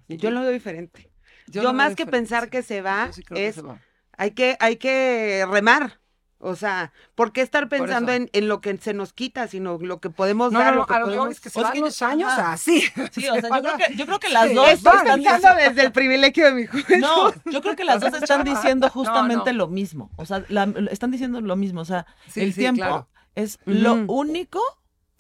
Yo 0.10 0.32
lo 0.32 0.41
veo 0.41 0.51
diferente. 0.51 1.10
Yo, 1.48 1.72
más 1.74 1.96
que 1.96 2.03
diferente, 2.03 2.12
pensar 2.12 2.50
que 2.50 2.62
se 2.62 2.82
va, 2.82 3.08
Yo 3.08 3.13
sí 3.13 3.24
creo 3.24 3.36
que 3.38 3.48
es 3.48 3.56
se 3.56 3.62
va. 3.62 3.80
Hay 4.22 4.32
que, 4.32 4.56
hay 4.60 4.75
que 4.78 5.46
remar. 5.50 6.00
O 6.44 6.56
sea, 6.56 6.92
¿por 7.13 7.34
qué 7.34 7.42
estar 7.42 7.70
pensando 7.70 8.12
en, 8.12 8.28
en 8.34 8.48
lo 8.48 8.62
que 8.62 8.75
se 8.78 8.94
nos 8.96 9.13
quita, 9.13 9.48
sino 9.48 9.78
lo 9.80 10.00
que 10.00 10.10
podemos 10.10 10.51
No, 10.51 10.58
dar, 10.60 10.74
no, 10.74 10.80
lo 10.82 10.86
que 10.88 10.94
a 10.96 11.00
lo 11.00 11.06
que 11.06 11.10
podemos... 11.16 11.32
es 11.36 11.40
que 11.40 11.50
se 11.51 11.60
O 11.60 11.63
van 11.63 11.74
que- 11.74 11.80
los 11.82 12.01
años 12.01 12.32
ajá. 12.32 12.54
así. 12.54 12.82
Sí, 13.12 13.28
o 13.30 13.36
sea, 13.40 13.50
yo 13.50 13.62
creo 13.62 13.78
que, 13.88 13.96
yo 13.96 14.06
creo 14.08 14.20
que 14.20 14.30
las 14.30 14.48
Sí, 14.50 14.54
dos 14.56 14.70
están 14.70 15.06
pensando 15.06 15.56
desde 15.56 15.84
el 15.86 15.92
privilegio 15.92 16.46
de 16.46 16.51
mi 16.54 16.66
juventud. 16.66 16.98
No, 17.00 17.32
yo 17.51 17.62
creo 17.62 17.75
que 17.75 17.84
las 17.84 18.01
dos 18.01 18.13
están 18.16 18.44
diciendo 18.44 18.90
justamente 18.94 19.51
no. 19.54 19.58
lo 19.60 19.68
mismo. 19.68 20.10
O 20.18 20.25
sea, 20.25 20.44
la- 20.50 20.72
están 20.90 21.12
diciendo 21.12 21.42
lo 21.42 21.56
mismo. 21.56 21.82
O 21.82 21.86
sea, 21.86 22.06
Sí, 22.28 22.42
el 22.42 22.54
sí, 22.54 22.62
tiempo 22.62 22.82
claro. 22.82 23.08
es 23.36 23.60
lo 23.66 23.94
Ujú. 23.94 24.12
único 24.13 24.62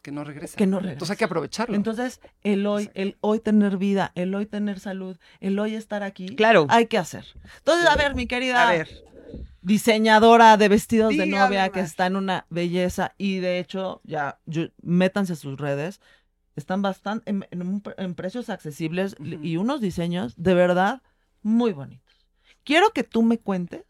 que 0.01 0.11
no 0.11 0.23
regresa. 0.23 0.57
que 0.57 0.65
no 0.67 0.77
Entonces 0.77 0.89
hay 0.91 0.95
regresa. 0.95 1.15
que 1.17 1.23
aprovecharlo. 1.25 1.75
Entonces, 1.75 2.21
el 2.43 2.65
hoy, 2.65 2.89
el 2.95 3.17
hoy 3.21 3.39
tener 3.39 3.77
vida, 3.77 4.11
el 4.15 4.33
hoy 4.33 4.45
tener 4.45 4.79
salud, 4.79 5.17
el 5.39 5.59
hoy 5.59 5.75
estar 5.75 6.03
aquí, 6.03 6.35
Claro. 6.35 6.65
hay 6.69 6.87
que 6.87 6.97
hacer. 6.97 7.25
Entonces, 7.57 7.87
a 7.87 7.95
ver, 7.95 8.15
mi 8.15 8.25
querida 8.27 8.67
A 8.67 8.71
ver. 8.71 8.89
diseñadora 9.61 10.57
de 10.57 10.69
vestidos 10.69 11.15
de 11.15 11.25
novia 11.27 11.69
que 11.69 11.81
está 11.81 12.07
en 12.07 12.15
una 12.15 12.45
belleza 12.49 13.13
y 13.17 13.37
de 13.39 13.59
hecho, 13.59 14.01
ya, 14.03 14.39
yo- 14.45 14.69
métanse 14.81 15.33
a 15.33 15.35
sus 15.35 15.57
redes. 15.59 16.01
Están 16.55 16.81
bastante 16.81 17.29
en, 17.29 17.45
en 17.51 17.61
un 17.61 17.81
pre- 17.81 17.95
en 17.97 18.13
precios 18.13 18.49
accesibles 18.49 19.15
y 19.19 19.55
unos 19.57 19.79
diseños 19.79 20.33
de 20.35 20.53
verdad 20.53 21.01
muy 21.43 21.71
bonitos. 21.71 22.13
Quiero 22.65 22.89
que 22.91 23.03
tú 23.03 23.23
me 23.23 23.39
cuentes 23.39 23.85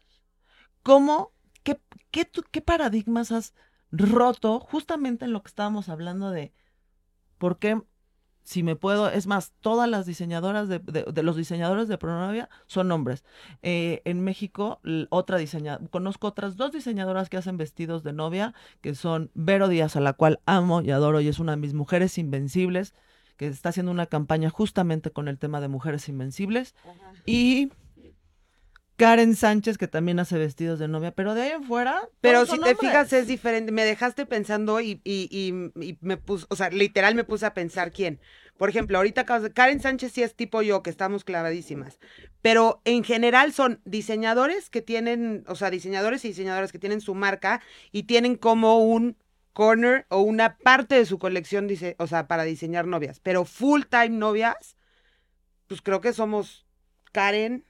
cómo, 0.82 1.32
qué, 1.64 1.80
qué, 2.10 2.24
tú- 2.24 2.44
qué 2.50 2.60
paradigmas 2.60 3.32
has 3.32 3.52
roto 3.92 4.58
justamente 4.60 5.24
en 5.24 5.32
lo 5.32 5.42
que 5.42 5.48
estábamos 5.48 5.88
hablando 5.88 6.30
de 6.30 6.52
por 7.38 7.58
qué, 7.58 7.80
si 8.44 8.64
me 8.64 8.74
puedo, 8.74 9.08
es 9.08 9.26
más, 9.28 9.52
todas 9.60 9.88
las 9.88 10.04
diseñadoras 10.06 10.68
de, 10.68 10.80
de- 10.80 11.04
de 11.04 11.22
los 11.22 11.36
diseñadores 11.36 11.86
de 11.86 11.96
pronovia 11.98 12.48
son 12.66 12.90
hombres. 12.90 13.24
Eh, 13.62 14.02
en 14.04 14.20
México, 14.24 14.80
otra 15.10 15.38
diseñadora, 15.38 15.86
conozco 15.90 16.26
otras 16.28 16.56
dos 16.56 16.72
diseñadoras 16.72 17.28
que 17.28 17.36
hacen 17.36 17.56
vestidos 17.56 18.02
de 18.02 18.12
novia, 18.12 18.54
que 18.80 18.94
son 18.96 19.30
Vero 19.34 19.68
Díaz, 19.68 19.94
a 19.94 20.00
la 20.00 20.12
cual 20.14 20.40
amo 20.46 20.80
y 20.82 20.90
adoro, 20.90 21.20
y 21.20 21.28
es 21.28 21.38
una 21.38 21.52
de 21.52 21.58
mis 21.58 21.74
mujeres 21.74 22.18
invencibles, 22.18 22.94
que 23.36 23.46
está 23.46 23.68
haciendo 23.68 23.92
una 23.92 24.06
campaña 24.06 24.50
justamente 24.50 25.10
con 25.10 25.28
el 25.28 25.38
tema 25.38 25.60
de 25.60 25.68
mujeres 25.68 26.08
invencibles, 26.08 26.74
y 27.26 27.70
Karen 28.96 29.34
Sánchez, 29.34 29.78
que 29.78 29.88
también 29.88 30.20
hace 30.20 30.38
vestidos 30.38 30.78
de 30.78 30.86
novia, 30.88 31.12
pero 31.12 31.34
de 31.34 31.42
ahí 31.42 31.50
en 31.50 31.64
fuera. 31.64 32.08
Pero 32.20 32.44
si 32.44 32.52
te 32.52 32.70
hombres. 32.70 32.78
fijas 32.78 33.12
es 33.12 33.26
diferente. 33.26 33.72
Me 33.72 33.84
dejaste 33.84 34.26
pensando 34.26 34.80
y, 34.80 35.00
y, 35.04 35.28
y, 35.30 35.82
y 35.82 35.98
me 36.00 36.16
puse, 36.16 36.46
o 36.50 36.56
sea, 36.56 36.70
literal 36.70 37.14
me 37.14 37.24
puse 37.24 37.46
a 37.46 37.54
pensar 37.54 37.90
quién. 37.90 38.20
Por 38.58 38.68
ejemplo, 38.68 38.98
ahorita 38.98 39.22
acabas 39.22 39.42
de- 39.42 39.52
Karen 39.52 39.80
Sánchez 39.80 40.12
sí 40.12 40.22
es 40.22 40.36
tipo 40.36 40.62
yo, 40.62 40.82
que 40.82 40.90
estamos 40.90 41.24
clavadísimas. 41.24 41.98
Pero 42.42 42.80
en 42.84 43.02
general 43.02 43.52
son 43.52 43.80
diseñadores 43.84 44.70
que 44.70 44.82
tienen, 44.82 45.44
o 45.48 45.56
sea, 45.56 45.70
diseñadores 45.70 46.24
y 46.24 46.28
diseñadoras 46.28 46.70
que 46.70 46.78
tienen 46.78 47.00
su 47.00 47.14
marca 47.14 47.60
y 47.90 48.04
tienen 48.04 48.36
como 48.36 48.78
un 48.84 49.16
corner 49.52 50.06
o 50.10 50.20
una 50.20 50.58
parte 50.58 50.94
de 50.94 51.06
su 51.06 51.18
colección, 51.18 51.66
dice, 51.66 51.96
o 51.98 52.06
sea, 52.06 52.28
para 52.28 52.44
diseñar 52.44 52.86
novias. 52.86 53.20
Pero 53.20 53.44
full 53.44 53.82
time 53.90 54.10
novias, 54.10 54.76
pues 55.66 55.82
creo 55.82 56.00
que 56.00 56.12
somos 56.12 56.66
Karen, 57.10 57.64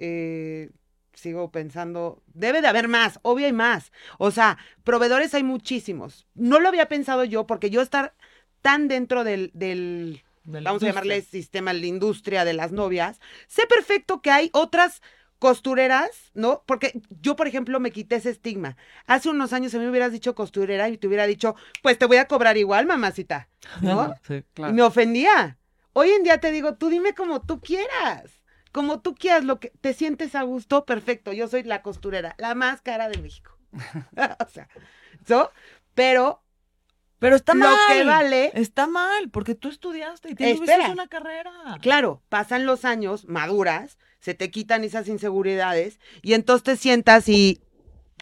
eh, 0.00 0.70
sigo 1.14 1.50
pensando, 1.50 2.22
debe 2.26 2.62
de 2.62 2.68
haber 2.68 2.88
más, 2.88 3.20
obvio 3.22 3.46
hay 3.46 3.52
más. 3.52 3.92
O 4.18 4.30
sea, 4.30 4.58
proveedores 4.82 5.34
hay 5.34 5.42
muchísimos. 5.42 6.26
No 6.34 6.58
lo 6.58 6.68
había 6.68 6.88
pensado 6.88 7.24
yo 7.24 7.46
porque 7.46 7.70
yo 7.70 7.82
estar 7.82 8.14
tan 8.62 8.88
dentro 8.88 9.22
del, 9.22 9.50
del 9.54 10.22
De 10.44 10.60
la 10.60 10.70
vamos 10.70 10.82
a 10.82 10.86
llamarle 10.86 11.22
sistema, 11.22 11.72
la 11.72 11.86
industria 11.86 12.44
de 12.44 12.54
las 12.54 12.72
novias, 12.72 13.20
sé 13.46 13.66
perfecto 13.66 14.22
que 14.22 14.30
hay 14.30 14.50
otras 14.52 15.02
costureras, 15.38 16.10
¿no? 16.34 16.62
Porque 16.66 17.00
yo, 17.22 17.34
por 17.34 17.48
ejemplo, 17.48 17.80
me 17.80 17.90
quité 17.90 18.16
ese 18.16 18.30
estigma. 18.30 18.76
Hace 19.06 19.30
unos 19.30 19.52
años 19.52 19.74
a 19.74 19.78
mí 19.78 19.84
me 19.84 19.90
hubieras 19.90 20.12
dicho 20.12 20.34
costurera 20.34 20.88
y 20.90 20.98
te 20.98 21.06
hubiera 21.06 21.26
dicho, 21.26 21.54
pues 21.82 21.98
te 21.98 22.04
voy 22.04 22.18
a 22.18 22.26
cobrar 22.28 22.56
igual, 22.58 22.86
mamacita, 22.86 23.48
¿no? 23.80 24.14
Sí. 24.26 24.44
Claro. 24.54 24.72
Y 24.72 24.76
me 24.76 24.82
ofendía. 24.82 25.58
Hoy 25.92 26.10
en 26.10 26.22
día 26.22 26.38
te 26.38 26.52
digo, 26.52 26.74
tú 26.74 26.88
dime 26.88 27.14
como 27.14 27.40
tú 27.40 27.60
quieras. 27.60 28.39
Como 28.72 29.00
tú 29.00 29.14
quieras, 29.14 29.44
lo 29.44 29.58
que 29.60 29.70
te 29.80 29.94
sientes 29.94 30.34
a 30.34 30.42
gusto, 30.42 30.84
perfecto. 30.84 31.32
Yo 31.32 31.48
soy 31.48 31.62
la 31.64 31.82
costurera, 31.82 32.34
la 32.38 32.54
más 32.54 32.80
cara 32.82 33.08
de 33.08 33.18
México. 33.20 33.56
o 34.40 34.48
sea, 34.48 34.68
¿so? 35.26 35.50
Pero 35.94 36.42
Pero 37.18 37.36
está 37.36 37.54
lo 37.54 37.60
mal. 37.60 37.78
que 37.88 38.04
vale, 38.04 38.50
Está 38.54 38.86
mal, 38.86 39.30
porque 39.30 39.54
tú 39.54 39.68
estudiaste 39.68 40.30
y 40.30 40.34
tienes 40.34 40.60
una 40.90 41.08
carrera. 41.08 41.52
claro, 41.82 42.22
pasan 42.28 42.66
los 42.66 42.84
años, 42.84 43.26
maduras, 43.26 43.98
se 44.20 44.34
te 44.34 44.50
quitan 44.50 44.84
esas 44.84 45.08
inseguridades 45.08 45.98
y 46.22 46.34
entonces 46.34 46.62
te 46.62 46.76
sientas 46.76 47.28
y 47.28 47.60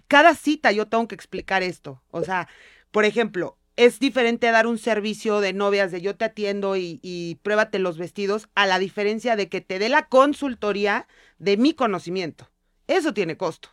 cada 0.06 0.34
cita 0.34 0.72
yo 0.72 0.86
tengo 0.88 1.06
que 1.08 1.14
explicar 1.14 1.62
esto. 1.62 2.02
O 2.10 2.22
sea, 2.24 2.48
por 2.90 3.04
ejemplo, 3.04 3.57
es 3.78 3.98
diferente 4.00 4.50
dar 4.50 4.66
un 4.66 4.76
servicio 4.78 5.40
de 5.40 5.52
novias 5.52 5.90
de 5.92 6.00
yo 6.00 6.16
te 6.16 6.26
atiendo 6.26 6.76
y, 6.76 7.00
y 7.02 7.36
pruébate 7.42 7.78
los 7.78 7.96
vestidos 7.96 8.48
a 8.54 8.66
la 8.66 8.78
diferencia 8.78 9.36
de 9.36 9.48
que 9.48 9.60
te 9.60 9.78
dé 9.78 9.88
la 9.88 10.08
consultoría 10.08 11.06
de 11.38 11.56
mi 11.56 11.72
conocimiento. 11.74 12.50
Eso 12.86 13.14
tiene 13.14 13.36
costo. 13.36 13.70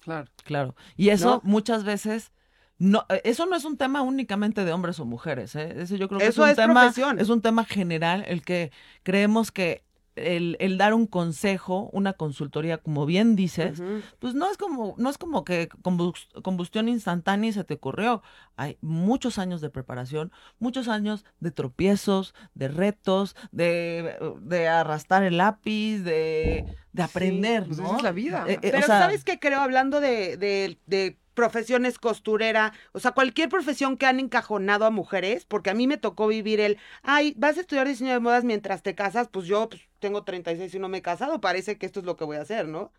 Claro. 0.00 0.28
Claro. 0.44 0.76
Y 0.96 1.10
eso 1.10 1.28
¿No? 1.30 1.40
muchas 1.44 1.84
veces. 1.84 2.32
No, 2.78 3.04
eh, 3.08 3.20
eso 3.24 3.46
no 3.46 3.56
es 3.56 3.64
un 3.64 3.76
tema 3.76 4.02
únicamente 4.02 4.64
de 4.64 4.72
hombres 4.72 5.00
o 5.00 5.04
mujeres, 5.04 5.56
¿eh? 5.56 5.74
Eso 5.78 5.96
yo 5.96 6.08
creo 6.08 6.20
que 6.20 6.26
Eso 6.26 6.42
es 6.44 6.46
un 6.46 6.50
es 6.50 6.56
tema, 6.56 6.80
profesión. 6.82 7.18
es 7.18 7.28
un 7.28 7.42
tema 7.42 7.64
general, 7.64 8.24
el 8.28 8.42
que 8.42 8.70
creemos 9.02 9.50
que 9.50 9.82
el, 10.18 10.56
el 10.60 10.78
dar 10.78 10.94
un 10.94 11.06
consejo, 11.06 11.90
una 11.92 12.12
consultoría, 12.12 12.78
como 12.78 13.06
bien 13.06 13.36
dices, 13.36 13.82
pues 14.18 14.34
no 14.34 14.50
es 14.50 14.56
como, 14.56 14.94
no 14.98 15.10
es 15.10 15.18
como 15.18 15.44
que 15.44 15.68
combus- 15.82 16.28
combustión 16.42 16.88
instantánea 16.88 17.50
y 17.50 17.52
se 17.52 17.64
te 17.64 17.74
ocurrió. 17.74 18.22
Hay 18.56 18.76
muchos 18.80 19.38
años 19.38 19.60
de 19.60 19.70
preparación, 19.70 20.32
muchos 20.58 20.88
años 20.88 21.24
de 21.40 21.50
tropiezos, 21.50 22.34
de 22.54 22.68
retos, 22.68 23.36
de, 23.52 24.16
de 24.42 24.68
arrastrar 24.68 25.22
el 25.22 25.36
lápiz, 25.36 25.98
de, 26.00 26.64
de 26.92 27.02
aprender, 27.02 27.64
Pues 27.66 27.78
¿no? 27.78 27.86
esa 27.86 27.96
es 27.98 28.02
la 28.02 28.12
vida. 28.12 28.44
Eh, 28.48 28.54
eh, 28.54 28.58
Pero 28.60 28.78
o 28.78 28.82
sea, 28.82 29.00
¿sabes 29.00 29.24
qué 29.24 29.38
creo? 29.38 29.60
Hablando 29.60 30.00
de, 30.00 30.36
de, 30.36 30.78
de 30.86 31.18
profesiones 31.38 32.00
costurera, 32.00 32.72
o 32.90 32.98
sea, 32.98 33.12
cualquier 33.12 33.48
profesión 33.48 33.96
que 33.96 34.06
han 34.06 34.18
encajonado 34.18 34.84
a 34.84 34.90
mujeres, 34.90 35.44
porque 35.44 35.70
a 35.70 35.74
mí 35.74 35.86
me 35.86 35.96
tocó 35.96 36.26
vivir 36.26 36.58
el, 36.58 36.78
ay, 37.04 37.32
vas 37.36 37.56
a 37.56 37.60
estudiar 37.60 37.86
diseño 37.86 38.12
de 38.12 38.18
modas 38.18 38.42
mientras 38.42 38.82
te 38.82 38.96
casas, 38.96 39.28
pues 39.28 39.46
yo 39.46 39.68
pues, 39.68 39.82
tengo 40.00 40.24
36 40.24 40.74
y 40.74 40.80
no 40.80 40.88
me 40.88 40.98
he 40.98 41.02
casado, 41.02 41.40
parece 41.40 41.78
que 41.78 41.86
esto 41.86 42.00
es 42.00 42.06
lo 42.06 42.16
que 42.16 42.24
voy 42.24 42.38
a 42.38 42.40
hacer, 42.40 42.66
¿no? 42.66 42.90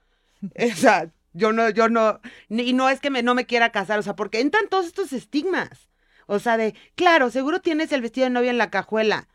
O 0.72 0.76
sea, 0.78 1.12
yo 1.34 1.52
no, 1.52 1.70
yo 1.70 1.90
no, 1.90 2.22
y 2.48 2.72
no 2.72 2.88
es 2.88 3.02
que 3.02 3.10
me, 3.10 3.24
no 3.24 3.36
me 3.36 3.46
quiera 3.46 3.74
casar, 3.74 4.00
o 4.00 4.04
sea, 4.04 4.16
porque 4.16 4.40
entran 4.40 4.70
todos 4.70 4.86
estos 4.86 5.12
estigmas, 5.12 5.90
o 6.26 6.40
sea, 6.40 6.56
de, 6.56 6.76
claro, 6.96 7.32
seguro 7.32 7.60
tienes 7.60 7.92
el 7.92 8.02
vestido 8.02 8.24
de 8.24 8.30
novia 8.30 8.52
en 8.52 8.58
la 8.58 8.70
cajuela. 8.70 9.28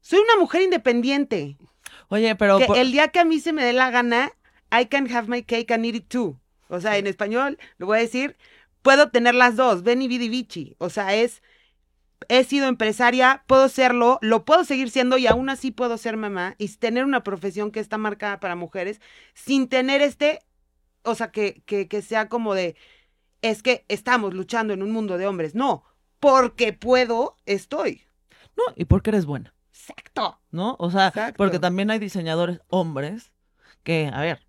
Soy 0.00 0.20
una 0.20 0.40
mujer 0.40 0.62
independiente. 0.62 1.58
Oye, 2.08 2.34
pero 2.36 2.58
que 2.58 2.64
por- 2.64 2.78
el 2.78 2.90
día 2.90 3.08
que 3.08 3.18
a 3.18 3.26
mí 3.26 3.38
se 3.38 3.52
me 3.52 3.62
dé 3.62 3.74
la 3.74 3.90
gana, 3.90 4.32
I 4.72 4.86
can 4.86 5.12
have 5.14 5.28
my 5.28 5.42
cake 5.42 5.70
and 5.72 5.84
eat 5.84 5.96
it 5.96 6.08
too. 6.08 6.40
O 6.68 6.80
sea, 6.80 6.96
en 6.98 7.06
español 7.06 7.58
lo 7.78 7.86
voy 7.86 7.98
a 7.98 8.00
decir, 8.02 8.36
puedo 8.82 9.10
tener 9.10 9.34
las 9.34 9.56
dos, 9.56 9.82
Beni 9.82 10.08
Vidi 10.08 10.28
Vici. 10.28 10.76
O 10.78 10.90
sea, 10.90 11.14
es, 11.14 11.42
he 12.28 12.44
sido 12.44 12.66
empresaria, 12.68 13.44
puedo 13.46 13.68
serlo, 13.68 14.18
lo 14.22 14.44
puedo 14.44 14.64
seguir 14.64 14.90
siendo 14.90 15.18
y 15.18 15.26
aún 15.26 15.48
así 15.50 15.70
puedo 15.70 15.98
ser 15.98 16.16
mamá 16.16 16.54
y 16.58 16.68
tener 16.76 17.04
una 17.04 17.22
profesión 17.22 17.70
que 17.70 17.80
está 17.80 17.98
marcada 17.98 18.40
para 18.40 18.56
mujeres 18.56 19.00
sin 19.34 19.68
tener 19.68 20.02
este, 20.02 20.40
o 21.02 21.14
sea, 21.14 21.30
que, 21.30 21.62
que, 21.66 21.88
que 21.88 22.02
sea 22.02 22.28
como 22.28 22.54
de, 22.54 22.76
es 23.42 23.62
que 23.62 23.84
estamos 23.88 24.34
luchando 24.34 24.72
en 24.74 24.82
un 24.82 24.90
mundo 24.92 25.18
de 25.18 25.26
hombres. 25.26 25.54
No, 25.54 25.84
porque 26.20 26.72
puedo, 26.72 27.36
estoy. 27.46 28.02
no, 28.56 28.64
y 28.76 28.84
porque 28.86 29.10
eres 29.10 29.26
buena, 29.26 29.54
Exacto. 29.72 30.40
¿no? 30.50 30.76
O 30.78 30.90
sea, 30.90 31.08
Exacto. 31.08 31.36
porque 31.36 31.58
también 31.58 31.90
hay 31.90 31.98
diseñadores 31.98 32.60
hombres 32.68 33.32
que, 33.82 34.10
a 34.12 34.20
ver, 34.20 34.45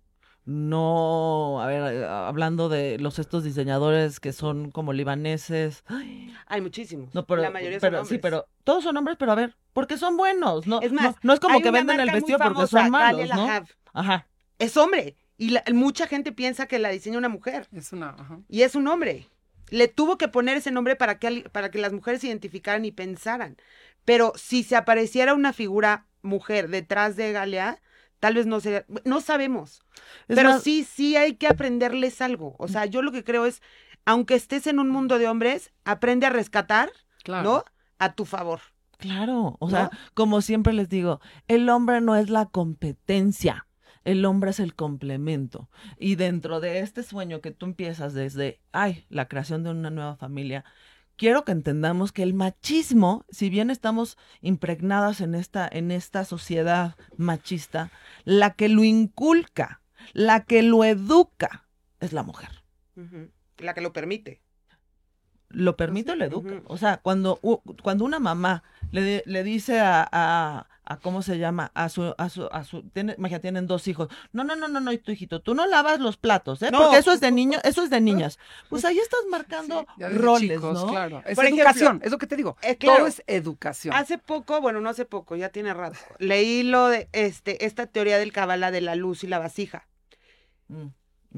no, 0.48 1.60
a 1.62 1.66
ver, 1.66 2.04
hablando 2.04 2.68
de 2.68 2.98
los 2.98 3.18
estos 3.18 3.44
diseñadores 3.44 4.18
que 4.18 4.32
son 4.32 4.70
como 4.70 4.92
libaneses, 4.94 5.84
ay, 5.86 6.34
Hay 6.46 6.60
muchísimos. 6.62 7.14
no, 7.14 7.26
pero, 7.26 7.42
la 7.42 7.50
mayoría 7.50 7.78
pero 7.80 7.98
son 7.98 8.06
sí, 8.06 8.14
hombres. 8.14 8.22
pero 8.32 8.48
todos 8.64 8.82
son 8.84 8.96
hombres, 8.96 9.16
pero 9.18 9.32
a 9.32 9.34
ver, 9.34 9.56
porque 9.72 9.98
son 9.98 10.16
buenos, 10.16 10.66
no, 10.66 10.80
Es 10.80 10.90
no- 10.92 11.02
más, 11.02 11.16
no, 11.22 11.34
es 11.34 11.40
como 11.40 11.60
que 11.60 11.70
venden 11.70 12.00
el 12.00 12.10
vestido 12.10 12.38
porque 12.38 12.54
famosa, 12.54 12.80
son 12.82 12.90
malos, 12.90 13.28
¿no? 13.28 13.48
Ajá. 13.92 14.26
Es 14.58 14.76
hombre. 14.76 15.16
Y 15.36 15.50
la- 15.50 15.62
mucha 15.72 16.06
gente 16.06 16.32
piensa 16.32 16.66
que 16.66 16.78
la 16.78 16.88
diseña 16.88 17.18
una 17.18 17.28
mujer. 17.28 17.68
Es 17.72 17.92
una. 17.92 18.10
ajá. 18.10 18.40
Y 18.48 18.62
es 18.62 18.74
un 18.74 18.88
hombre. 18.88 19.28
Le 19.70 19.86
tuvo 19.86 20.16
que 20.18 20.28
poner 20.28 20.56
ese 20.56 20.70
nombre 20.70 20.96
para 20.96 21.18
que, 21.18 21.48
para 21.52 21.70
que 21.70 21.78
las 21.78 21.92
mujeres 21.92 22.22
se 22.22 22.26
identificaran 22.28 22.84
y 22.84 22.90
pensaran. 22.90 23.56
Pero 24.04 24.32
si 24.34 24.62
se 24.64 24.76
apareciera 24.76 25.34
una 25.34 25.52
figura 25.52 26.06
mujer 26.22 26.68
detrás 26.70 27.16
de 27.16 27.32
Galia, 27.32 27.80
tal 28.20 28.34
vez 28.34 28.46
no 28.46 28.60
sea, 28.60 28.84
no 29.04 29.20
sabemos. 29.20 29.80
Es 30.28 30.36
pero 30.36 30.50
más, 30.50 30.62
sí, 30.62 30.84
sí 30.84 31.16
hay 31.16 31.34
que 31.36 31.46
aprenderles 31.46 32.20
algo. 32.20 32.54
O 32.58 32.68
sea, 32.68 32.86
yo 32.86 33.02
lo 33.02 33.12
que 33.12 33.24
creo 33.24 33.46
es, 33.46 33.62
aunque 34.04 34.34
estés 34.34 34.66
en 34.66 34.78
un 34.78 34.88
mundo 34.90 35.18
de 35.18 35.28
hombres, 35.28 35.72
aprende 35.84 36.26
a 36.26 36.30
rescatar, 36.30 36.90
Claro. 37.24 37.50
¿no? 37.50 37.64
A 37.98 38.14
tu 38.14 38.24
favor. 38.24 38.60
Claro, 38.98 39.56
o 39.60 39.66
¿No? 39.66 39.70
sea, 39.70 39.90
como 40.14 40.40
siempre 40.40 40.72
les 40.72 40.88
digo, 40.88 41.20
el 41.46 41.68
hombre 41.68 42.00
no 42.00 42.16
es 42.16 42.30
la 42.30 42.46
competencia, 42.46 43.66
el 44.04 44.24
hombre 44.24 44.50
es 44.50 44.60
el 44.60 44.74
complemento. 44.74 45.68
Y 45.98 46.16
dentro 46.16 46.60
de 46.60 46.80
este 46.80 47.02
sueño 47.02 47.40
que 47.40 47.50
tú 47.50 47.66
empiezas 47.66 48.14
desde, 48.14 48.60
ay, 48.72 49.04
la 49.08 49.28
creación 49.28 49.62
de 49.62 49.70
una 49.70 49.90
nueva 49.90 50.16
familia, 50.16 50.64
quiero 51.18 51.44
que 51.44 51.52
entendamos 51.52 52.12
que 52.12 52.22
el 52.22 52.32
machismo, 52.32 53.26
si 53.28 53.50
bien 53.50 53.68
estamos 53.68 54.16
impregnadas 54.40 55.20
en 55.20 55.34
esta, 55.34 55.68
en 55.70 55.90
esta 55.90 56.24
sociedad 56.24 56.96
machista, 57.18 57.90
la 58.24 58.54
que 58.54 58.70
lo 58.70 58.84
inculca, 58.84 59.82
la 60.14 60.44
que 60.44 60.62
lo 60.62 60.84
educa, 60.84 61.66
es 62.00 62.14
la 62.14 62.22
mujer. 62.22 62.62
La 63.58 63.74
que 63.74 63.82
lo 63.82 63.92
permite. 63.92 64.40
lo 65.50 65.76
permite 65.76 66.12
o 66.12 66.14
le 66.14 66.26
educa. 66.26 66.62
O 66.66 66.78
sea, 66.78 66.98
cuando, 66.98 67.40
cuando 67.82 68.04
una 68.04 68.18
mamá 68.20 68.62
le, 68.92 69.22
le 69.26 69.42
dice 69.42 69.80
a, 69.80 70.08
a, 70.10 70.68
a 70.90 70.96
¿cómo 70.96 71.20
se 71.20 71.36
llama? 71.38 71.70
A 71.74 71.90
su, 71.90 72.14
a 72.16 72.28
su, 72.30 72.48
a 72.50 72.64
su, 72.64 72.82
tiene, 72.90 73.14
imagínate, 73.18 73.42
tienen 73.42 73.66
dos 73.66 73.86
hijos. 73.88 74.08
No, 74.32 74.42
no, 74.42 74.56
no, 74.56 74.68
no, 74.68 74.80
no, 74.80 74.98
tu 74.98 75.12
hijito, 75.12 75.42
tú 75.42 75.54
no 75.54 75.66
lavas 75.66 76.00
los 76.00 76.16
platos, 76.16 76.62
¿eh? 76.62 76.70
No. 76.70 76.78
Porque 76.80 76.96
eso 76.96 77.12
es 77.12 77.20
de 77.20 77.30
niños, 77.30 77.60
eso 77.64 77.82
es 77.82 77.90
de 77.90 78.00
niñas. 78.00 78.38
Pues 78.70 78.86
ahí 78.86 78.98
estás 78.98 79.20
marcando 79.30 79.86
Sí, 79.98 80.04
roles, 80.04 80.50
chicos, 80.56 80.74
¿no? 80.74 80.88
Claro. 80.90 81.22
Es 81.26 81.36
Por 81.36 81.44
ejemplo, 81.44 81.64
educación, 81.64 82.00
es 82.02 82.10
lo 82.10 82.16
que 82.16 82.26
te 82.26 82.36
digo. 82.36 82.56
eh, 82.62 82.76
claro. 82.76 82.98
Todo 83.00 83.06
es 83.06 83.22
educación. 83.26 83.94
Hace 83.94 84.16
poco, 84.16 84.60
bueno, 84.62 84.80
no 84.80 84.88
hace 84.88 85.04
poco, 85.04 85.36
ya 85.36 85.50
tiene 85.50 85.74
rato, 85.74 85.98
leí 86.18 86.62
lo 86.62 86.88
de 86.88 87.08
este, 87.12 87.66
esta 87.66 87.86
teoría 87.86 88.16
del 88.18 88.32
cabala 88.32 88.70
de 88.70 88.80
la 88.80 88.94
luz 88.94 89.24
y 89.24 89.26
la 89.26 89.38
vasija. 89.38 89.86
Mm, 90.68 90.86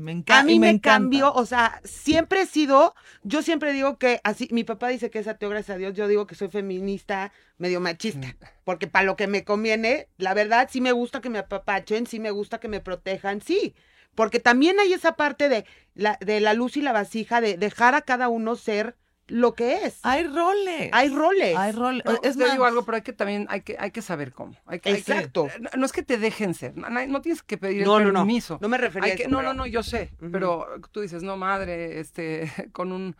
Me 0.01 0.13
encanta. 0.13 0.41
A 0.41 0.45
mí 0.45 0.59
me, 0.59 0.81
cambió, 0.81 1.33
o 1.33 1.47
sea, 1.47 1.81
siempre 1.85 2.43
he 2.43 2.47
sido, 2.47 2.95
yo 3.23 3.43
siempre 3.43 3.73
digo 3.73 3.99
que 3.99 4.21
así, 4.25 4.49
mi 4.51 4.65
papá 4.65 4.89
dice 4.89 5.11
que 5.11 5.19
es 5.19 5.29
ateo, 5.29 5.51
gracias 5.51 5.77
a 5.77 5.79
Dios, 5.79 5.95
yo 5.95 6.09
digo 6.09 6.27
que 6.27 6.35
soy 6.35 6.49
feminista, 6.49 7.33
medio 7.59 7.81
machista, 7.81 8.37
porque 8.65 8.87
para 8.87 9.05
lo 9.05 9.17
que 9.17 9.27
me 9.27 9.45
conviene, 9.45 10.09
la 10.17 10.35
verdad, 10.35 10.69
sí 10.71 10.81
me 10.81 10.93
gusta 10.93 11.21
que 11.21 11.31
me 11.31 11.39
apapachen, 11.39 12.07
sí 12.07 12.19
me 12.19 12.31
gusta 12.31 12.59
que 12.59 12.69
me 12.69 12.81
protejan, 12.81 13.41
sí, 13.41 13.75
porque 14.15 14.41
también 14.41 14.81
hay 14.81 14.93
esa 14.93 15.13
parte 15.13 15.49
de 15.49 15.65
la, 15.95 16.19
de 16.21 16.41
la 16.41 16.55
luz 16.55 16.77
y 16.77 16.83
la 16.83 16.93
vasija, 16.93 17.41
de 17.41 17.57
dejar 17.57 17.95
a 17.95 18.03
cada 18.03 18.29
uno 18.29 18.57
ser 18.57 18.97
lo 19.31 19.55
que 19.55 19.85
es. 19.87 20.01
Hay 20.03 20.25
roles. 20.27 20.91
Hay 20.93 21.09
roles. 21.09 21.57
Hay 21.57 21.73
roles. 21.73 22.05
No, 22.05 22.13
es 22.23 22.37
te 22.37 22.43
más, 22.45 22.53
digo 22.53 22.65
algo, 22.65 22.85
pero 22.85 22.97
hay 22.97 23.03
que 23.03 23.13
también, 23.13 23.47
hay 23.49 23.63
que, 23.63 23.77
hay 23.79 23.91
que 23.91 24.03
saber 24.03 24.33
cómo. 24.33 24.55
Hay 24.67 24.81
que, 24.81 24.91
hay 24.91 25.03
que- 25.03 25.13
Exacto. 25.13 25.49
no, 25.61 25.71
no 25.77 25.87
es 25.87 25.93
que 25.93 26.03
te 26.03 26.19
dejen 26.19 26.55
ser, 26.55 26.77
no, 26.77 27.21
tienes 27.23 27.43
que 27.43 27.57
pedir 27.59 27.87
No, 27.87 27.99
el 27.99 28.05
no, 28.05 28.13
no. 28.13 28.21
permiso. 28.21 28.59
No 28.61 28.69
me 28.69 28.79
refería 28.79 29.07
Hay 29.07 29.13
a 29.13 29.17
que- 29.17 29.23
eso, 29.23 29.31
no, 29.31 29.39
pero- 29.39 29.49
no, 29.55 29.59
no, 29.61 29.67
yo 29.67 29.83
sé, 29.83 30.13
pero 30.33 30.67
tú 30.93 31.01
dices, 31.01 31.23
no, 31.23 31.37
madre, 31.37 32.01
este, 32.01 32.51
con 32.73 32.93
un, 32.93 33.17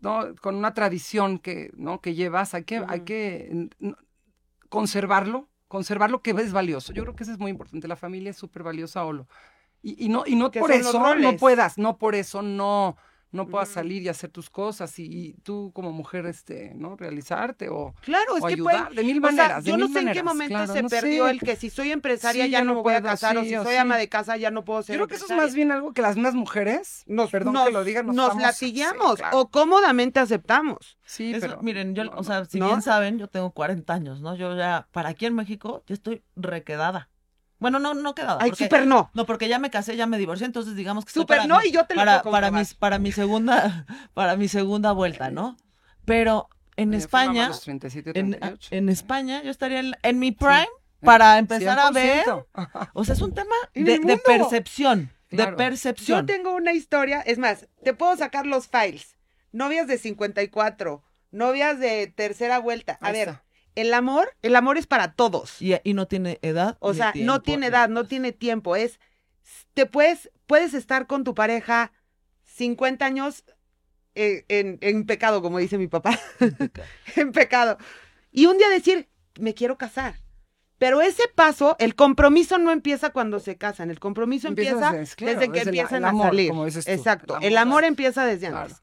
no, 0.00 0.34
con 0.40 0.56
una 0.56 0.74
tradición 0.74 1.38
que, 1.38 1.70
¿no? 1.76 2.00
que 2.00 2.14
llevas, 2.14 2.54
hay 2.54 2.64
que, 2.64 2.82
hay 2.88 3.00
que 3.00 3.48
n- 3.50 3.94
conservarlo, 4.68 5.48
conservar 5.68 6.10
lo 6.10 6.22
que 6.22 6.30
es 6.32 6.52
valioso. 6.52 6.92
Yo 6.92 7.02
creo 7.02 7.14
que 7.16 7.22
eso 7.24 7.32
es 7.32 7.38
muy 7.38 7.50
importante. 7.50 7.88
La 7.88 7.96
familia 7.96 8.30
es 8.30 8.36
súper 8.36 8.62
valiosa, 8.62 9.04
Olo. 9.04 9.28
Y, 9.82 10.04
y 10.06 10.08
no, 10.08 10.24
y 10.26 10.36
no 10.36 10.50
por 10.50 10.70
eso 10.70 11.14
no 11.16 11.36
puedas, 11.36 11.76
no 11.78 11.98
por 11.98 12.14
eso 12.14 12.40
no, 12.42 12.96
no 13.32 13.48
puedas 13.48 13.70
salir 13.70 14.02
y 14.02 14.08
hacer 14.08 14.30
tus 14.30 14.48
cosas 14.50 14.98
y, 14.98 15.04
y 15.04 15.32
tú 15.42 15.72
como 15.74 15.90
mujer, 15.90 16.26
este, 16.26 16.72
¿no? 16.74 16.96
Realizarte 16.96 17.68
o, 17.70 17.94
Claro, 18.02 18.36
es 18.36 18.42
o 18.42 18.46
que 18.46 18.52
ayudar 18.54 18.88
pueden- 18.88 18.94
de 18.96 19.02
mil 19.04 19.18
o 19.24 19.28
sea, 19.28 19.36
maneras. 19.36 19.64
de 19.64 19.70
yo 19.70 19.76
no 19.78 19.86
mil 19.88 19.94
sé 19.94 20.00
en 20.06 20.12
qué 20.12 20.22
momento 20.22 20.54
claro, 20.54 20.72
se 20.72 20.82
no 20.82 20.88
perdió 20.88 21.24
sé. 21.24 21.30
el 21.32 21.40
que 21.40 21.56
si 21.56 21.70
soy 21.70 21.90
empresaria 21.92 22.44
Sí, 22.44 22.50
ya 22.50 22.58
ya 22.60 22.64
no 22.64 22.74
me 22.74 22.82
voy 22.82 22.94
a 22.94 23.00
puedo, 23.00 23.10
casar, 23.12 23.36
o 23.38 23.42
si 23.42 23.54
soy 23.54 23.72
sí. 23.72 23.76
ama 23.76 23.96
de 23.96 24.08
casa 24.08 24.36
ya 24.36 24.50
no 24.50 24.64
puedo 24.64 24.82
ser 24.82 24.94
Yo 24.94 24.98
creo 25.00 25.08
que 25.08 25.14
eso 25.16 25.24
es 25.24 25.30
más 25.36 25.54
bien 25.54 25.72
algo 25.72 25.92
que 25.92 26.02
las 26.02 26.16
mismas 26.16 26.34
mujeres, 26.34 27.04
nos, 27.06 27.30
perdón 27.30 27.54
nos, 27.54 27.66
que 27.66 27.72
lo 27.72 27.84
digan, 27.84 28.06
nos, 28.06 28.14
nos 28.14 28.24
estamos- 28.26 28.42
latillamos 28.42 29.10
sí, 29.12 29.16
claro. 29.16 29.38
o 29.40 29.48
cómodamente 29.50 30.20
aceptamos. 30.20 30.98
Sí, 31.04 31.32
Eso, 31.32 31.40
pero 31.46 31.62
miren, 31.62 31.94
yo, 31.94 32.04
no, 32.04 32.12
o 32.16 32.24
sea, 32.24 32.44
si 32.44 32.58
¿no? 32.58 32.66
bien 32.66 32.82
saben, 32.82 33.18
yo 33.18 33.28
tengo 33.28 33.50
40 33.50 33.92
años, 33.94 34.20
¿no? 34.20 34.34
Yo 34.36 34.56
ya, 34.56 34.88
para 34.92 35.10
aquí 35.10 35.26
en 35.26 35.34
México, 35.34 35.82
yo 35.86 35.94
estoy 35.94 36.22
requedada. 36.36 37.08
Bueno, 37.62 37.78
no, 37.78 37.94
no 37.94 38.14
quedada. 38.14 38.38
Ay, 38.40 38.50
porque- 38.50 38.64
súper 38.64 38.86
no. 38.86 39.10
No, 39.14 39.24
porque 39.24 39.48
ya 39.48 39.58
me 39.58 39.70
casé, 39.70 39.96
ya 39.96 40.06
me 40.06 40.18
divorcié, 40.18 40.44
entonces 40.46 40.76
digamos 40.76 41.04
que 41.06 41.12
Súper 41.12 41.38
para 41.38 41.48
no, 41.48 41.60
mi- 41.60 41.68
y 41.68 41.72
yo 41.72 41.86
te 41.86 41.94
lo 41.94 42.00
para, 42.00 42.22
para 42.22 42.48
comprobar. 42.48 42.52
mi, 42.52 42.74
para 42.78 42.98
mi 42.98 43.12
segunda, 43.12 43.86
para 44.14 44.36
mi 44.36 44.48
segunda 44.48 44.92
vuelta, 44.92 45.30
¿no? 45.30 45.56
Pero 46.04 46.48
en 46.76 46.92
Yo 46.92 46.98
España, 46.98 47.48
los 47.48 47.60
37, 47.62 48.10
en, 48.18 48.30
38. 48.32 48.68
en 48.72 48.88
España, 48.88 49.42
yo 49.42 49.50
estaría 49.50 49.80
en, 49.80 49.94
en 50.02 50.18
mi 50.18 50.32
prime 50.32 50.68
para 51.00 51.38
empezar 51.38 51.78
a 51.78 51.90
ver. 51.90 52.24
100%. 52.26 52.46
O 52.94 53.04
sea, 53.04 53.14
es 53.14 53.20
un 53.22 53.32
tema 53.34 53.54
de, 53.74 54.20
percepción, 54.24 55.10
de 55.30 55.36
Claro. 55.36 55.50
Yo 55.52 55.56
percepción. 55.56 56.26
tengo 56.26 56.54
una 56.54 56.72
historia, 56.72 57.20
es 57.20 57.38
más, 57.38 57.66
te 57.84 57.94
puedo 57.94 58.16
sacar 58.16 58.46
los 58.46 58.66
files. 58.68 59.16
Novias 59.52 59.86
de 59.86 59.98
54, 59.98 61.02
novias 61.30 61.78
de 61.78 62.06
tercera 62.06 62.58
vuelta. 62.58 62.98
A 63.00 63.12
ver. 63.12 63.40
El 63.74 63.94
amor, 63.94 64.34
el 64.42 64.56
amor 64.56 64.78
es 64.78 64.86
para 64.86 65.12
todos. 65.14 65.60
Y, 65.62 65.74
y 65.84 65.94
no 65.94 66.06
tiene 66.06 66.38
edad. 66.42 66.76
O 66.80 66.94
sea, 66.94 67.12
no 67.16 67.40
tiene 67.42 67.66
edad, 67.68 67.88
no 67.88 68.04
tiene 68.06 68.32
tiempo. 68.32 68.76
Es, 68.76 68.98
te 69.74 69.86
puedes, 69.86 70.30
puedes 70.46 70.74
estar 70.74 71.06
con 71.06 71.24
tu 71.24 71.34
pareja 71.34 71.92
50 72.44 73.04
años 73.04 73.44
eh, 74.14 74.44
en, 74.48 74.78
en 74.82 75.06
pecado, 75.06 75.40
como 75.42 75.58
dice 75.58 75.78
mi 75.78 75.88
papá. 75.88 76.18
en 77.16 77.32
pecado. 77.32 77.78
Y 78.30 78.46
un 78.46 78.58
día 78.58 78.68
decir, 78.68 79.08
me 79.38 79.54
quiero 79.54 79.78
casar. 79.78 80.16
Pero 80.78 81.00
ese 81.00 81.22
paso, 81.34 81.76
el 81.78 81.94
compromiso 81.94 82.58
no 82.58 82.72
empieza 82.72 83.10
cuando 83.10 83.38
se 83.38 83.56
casan. 83.56 83.90
El 83.90 84.00
compromiso 84.00 84.48
Empieza 84.48 84.72
empieza 84.72 84.92
desde- 84.92 85.14
claro, 85.16 85.38
desde 85.38 85.52
que 85.52 85.58
desde 85.60 85.64
la- 85.72 85.80
empiezan 85.82 85.98
el 85.98 86.04
a 86.04 86.08
amor, 86.08 86.26
salir. 86.26 86.48
como 86.48 86.64
dices 86.64 86.84
tú, 86.84 86.90
Exacto. 86.90 87.36
el 87.38 87.44
El 87.44 87.56
amor. 87.56 87.84
empieza 87.84 88.24
desde 88.26 88.48
Claro. 88.48 88.62
antes. 88.64 88.82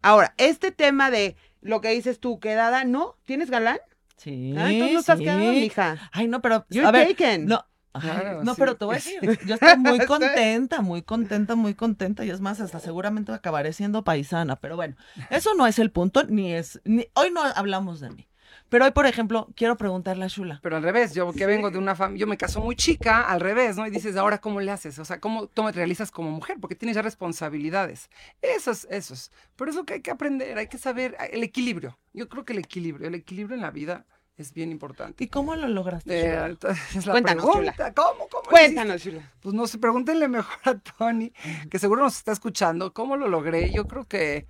Ahora, 0.00 0.34
este 0.38 0.70
tema 0.72 1.10
de 1.10 1.36
lo 1.60 1.80
que 1.80 1.90
dices 1.90 2.18
tú, 2.18 2.40
quedada, 2.40 2.84
¿no? 2.84 3.16
¿Tienes 3.24 3.50
galán? 3.50 3.78
Sí. 4.16 4.54
Ah, 4.56 4.70
entonces 4.70 4.94
no 4.94 5.00
estás 5.00 5.18
sí. 5.18 5.24
mija. 5.24 6.10
Ay, 6.12 6.28
no, 6.28 6.40
pero. 6.40 6.66
You're 6.70 6.86
a 6.86 6.90
ver, 6.90 7.08
taken. 7.08 7.46
No. 7.46 7.64
Claro, 8.00 8.42
no, 8.42 8.54
sí. 8.54 8.60
pero 8.60 8.76
te 8.76 8.84
voy 8.84 8.94
a 8.94 8.96
decir, 8.96 9.20
yo 9.46 9.54
estoy 9.54 9.76
muy 9.76 9.98
contenta, 10.06 10.80
muy 10.80 11.02
contenta, 11.02 11.54
muy 11.54 11.74
contenta, 11.74 12.24
y 12.24 12.30
es 12.30 12.40
más, 12.40 12.60
hasta 12.60 12.80
seguramente 12.80 13.30
acabaré 13.30 13.72
siendo 13.72 14.02
paisana, 14.02 14.56
pero 14.56 14.74
bueno, 14.74 14.96
eso 15.30 15.54
no 15.54 15.64
es 15.68 15.78
el 15.78 15.92
punto, 15.92 16.24
ni 16.24 16.52
es, 16.52 16.80
ni, 16.84 17.06
hoy 17.14 17.30
no 17.30 17.42
hablamos 17.42 18.00
de 18.00 18.10
mí, 18.10 18.26
pero 18.74 18.86
hoy, 18.86 18.90
por 18.90 19.06
ejemplo, 19.06 19.46
quiero 19.54 19.76
preguntarle 19.76 20.24
a 20.24 20.26
Shula, 20.26 20.58
Pero 20.60 20.76
al 20.76 20.82
revés, 20.82 21.14
yo 21.14 21.32
que 21.32 21.46
vengo 21.46 21.70
de 21.70 21.78
una 21.78 21.94
familia, 21.94 22.22
yo 22.22 22.26
me 22.26 22.36
caso 22.36 22.60
muy 22.60 22.74
chica, 22.74 23.20
al 23.22 23.38
revés, 23.38 23.76
¿no? 23.76 23.86
Y 23.86 23.90
dices, 23.90 24.16
ahora, 24.16 24.38
¿cómo 24.38 24.60
le 24.60 24.68
haces? 24.72 24.98
O 24.98 25.04
sea, 25.04 25.20
¿cómo 25.20 25.46
tú 25.46 25.62
me 25.62 25.70
realizas 25.70 26.10
como 26.10 26.32
mujer? 26.32 26.56
Porque 26.60 26.74
tienes 26.74 26.96
ya 26.96 27.02
responsabilidades. 27.02 28.10
Eso 28.42 28.72
es, 28.72 28.88
eso 28.90 29.14
es. 29.14 29.30
Pero 29.54 29.70
es 29.70 29.76
lo 29.76 29.84
que 29.84 29.94
hay 29.94 30.00
que 30.00 30.10
aprender, 30.10 30.58
hay 30.58 30.66
que 30.66 30.78
saber 30.78 31.14
ah, 31.20 31.26
el 31.26 31.44
equilibrio. 31.44 31.96
Yo 32.14 32.28
creo 32.28 32.44
que 32.44 32.52
el 32.52 32.58
equilibrio, 32.58 33.06
el 33.06 33.14
equilibrio 33.14 33.54
en 33.54 33.62
la 33.62 33.70
vida 33.70 34.06
es 34.36 34.52
bien 34.52 34.72
importante. 34.72 35.22
¿y 35.22 35.28
cómo 35.28 35.54
lo 35.54 35.68
lograste? 35.68 36.22
Shula? 36.22 36.48
Eh, 36.48 36.56
es 36.96 37.06
la 37.06 37.12
Cuéntanos, 37.12 37.44
pregunta, 37.44 37.94
¿cómo, 37.94 38.26
cómo 38.28 38.42
Cuéntanos, 38.50 39.00
Shula. 39.00 39.32
Pues 39.38 39.54
no 39.54 39.68
sé, 39.68 39.78
pregúntenle 39.78 40.26
mejor 40.26 40.58
a 40.64 40.74
Tony, 40.74 41.32
que 41.70 41.78
seguro 41.78 42.02
nos 42.02 42.16
está 42.16 42.32
escuchando, 42.32 42.92
¿cómo 42.92 43.16
lo 43.16 43.28
logré? 43.28 43.70
Yo 43.70 43.86
creo 43.86 44.08
que, 44.08 44.48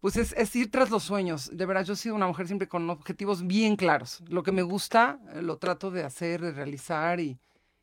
pues 0.00 0.16
es, 0.16 0.32
es 0.36 0.54
ir 0.56 0.70
tras 0.70 0.90
los 0.90 1.02
sueños. 1.02 1.50
De 1.52 1.66
verdad, 1.66 1.84
yo 1.84 1.94
he 1.94 1.96
sido 1.96 2.14
una 2.14 2.26
mujer 2.26 2.46
siempre 2.46 2.68
con 2.68 2.88
objetivos 2.90 3.46
bien 3.46 3.76
claros. 3.76 4.22
Lo 4.28 4.42
que 4.42 4.52
me 4.52 4.62
gusta, 4.62 5.18
eh, 5.34 5.42
lo 5.42 5.58
trato 5.58 5.90
de 5.90 6.04
hacer, 6.04 6.40
de 6.40 6.52
realizar 6.52 7.20
y, 7.20 7.38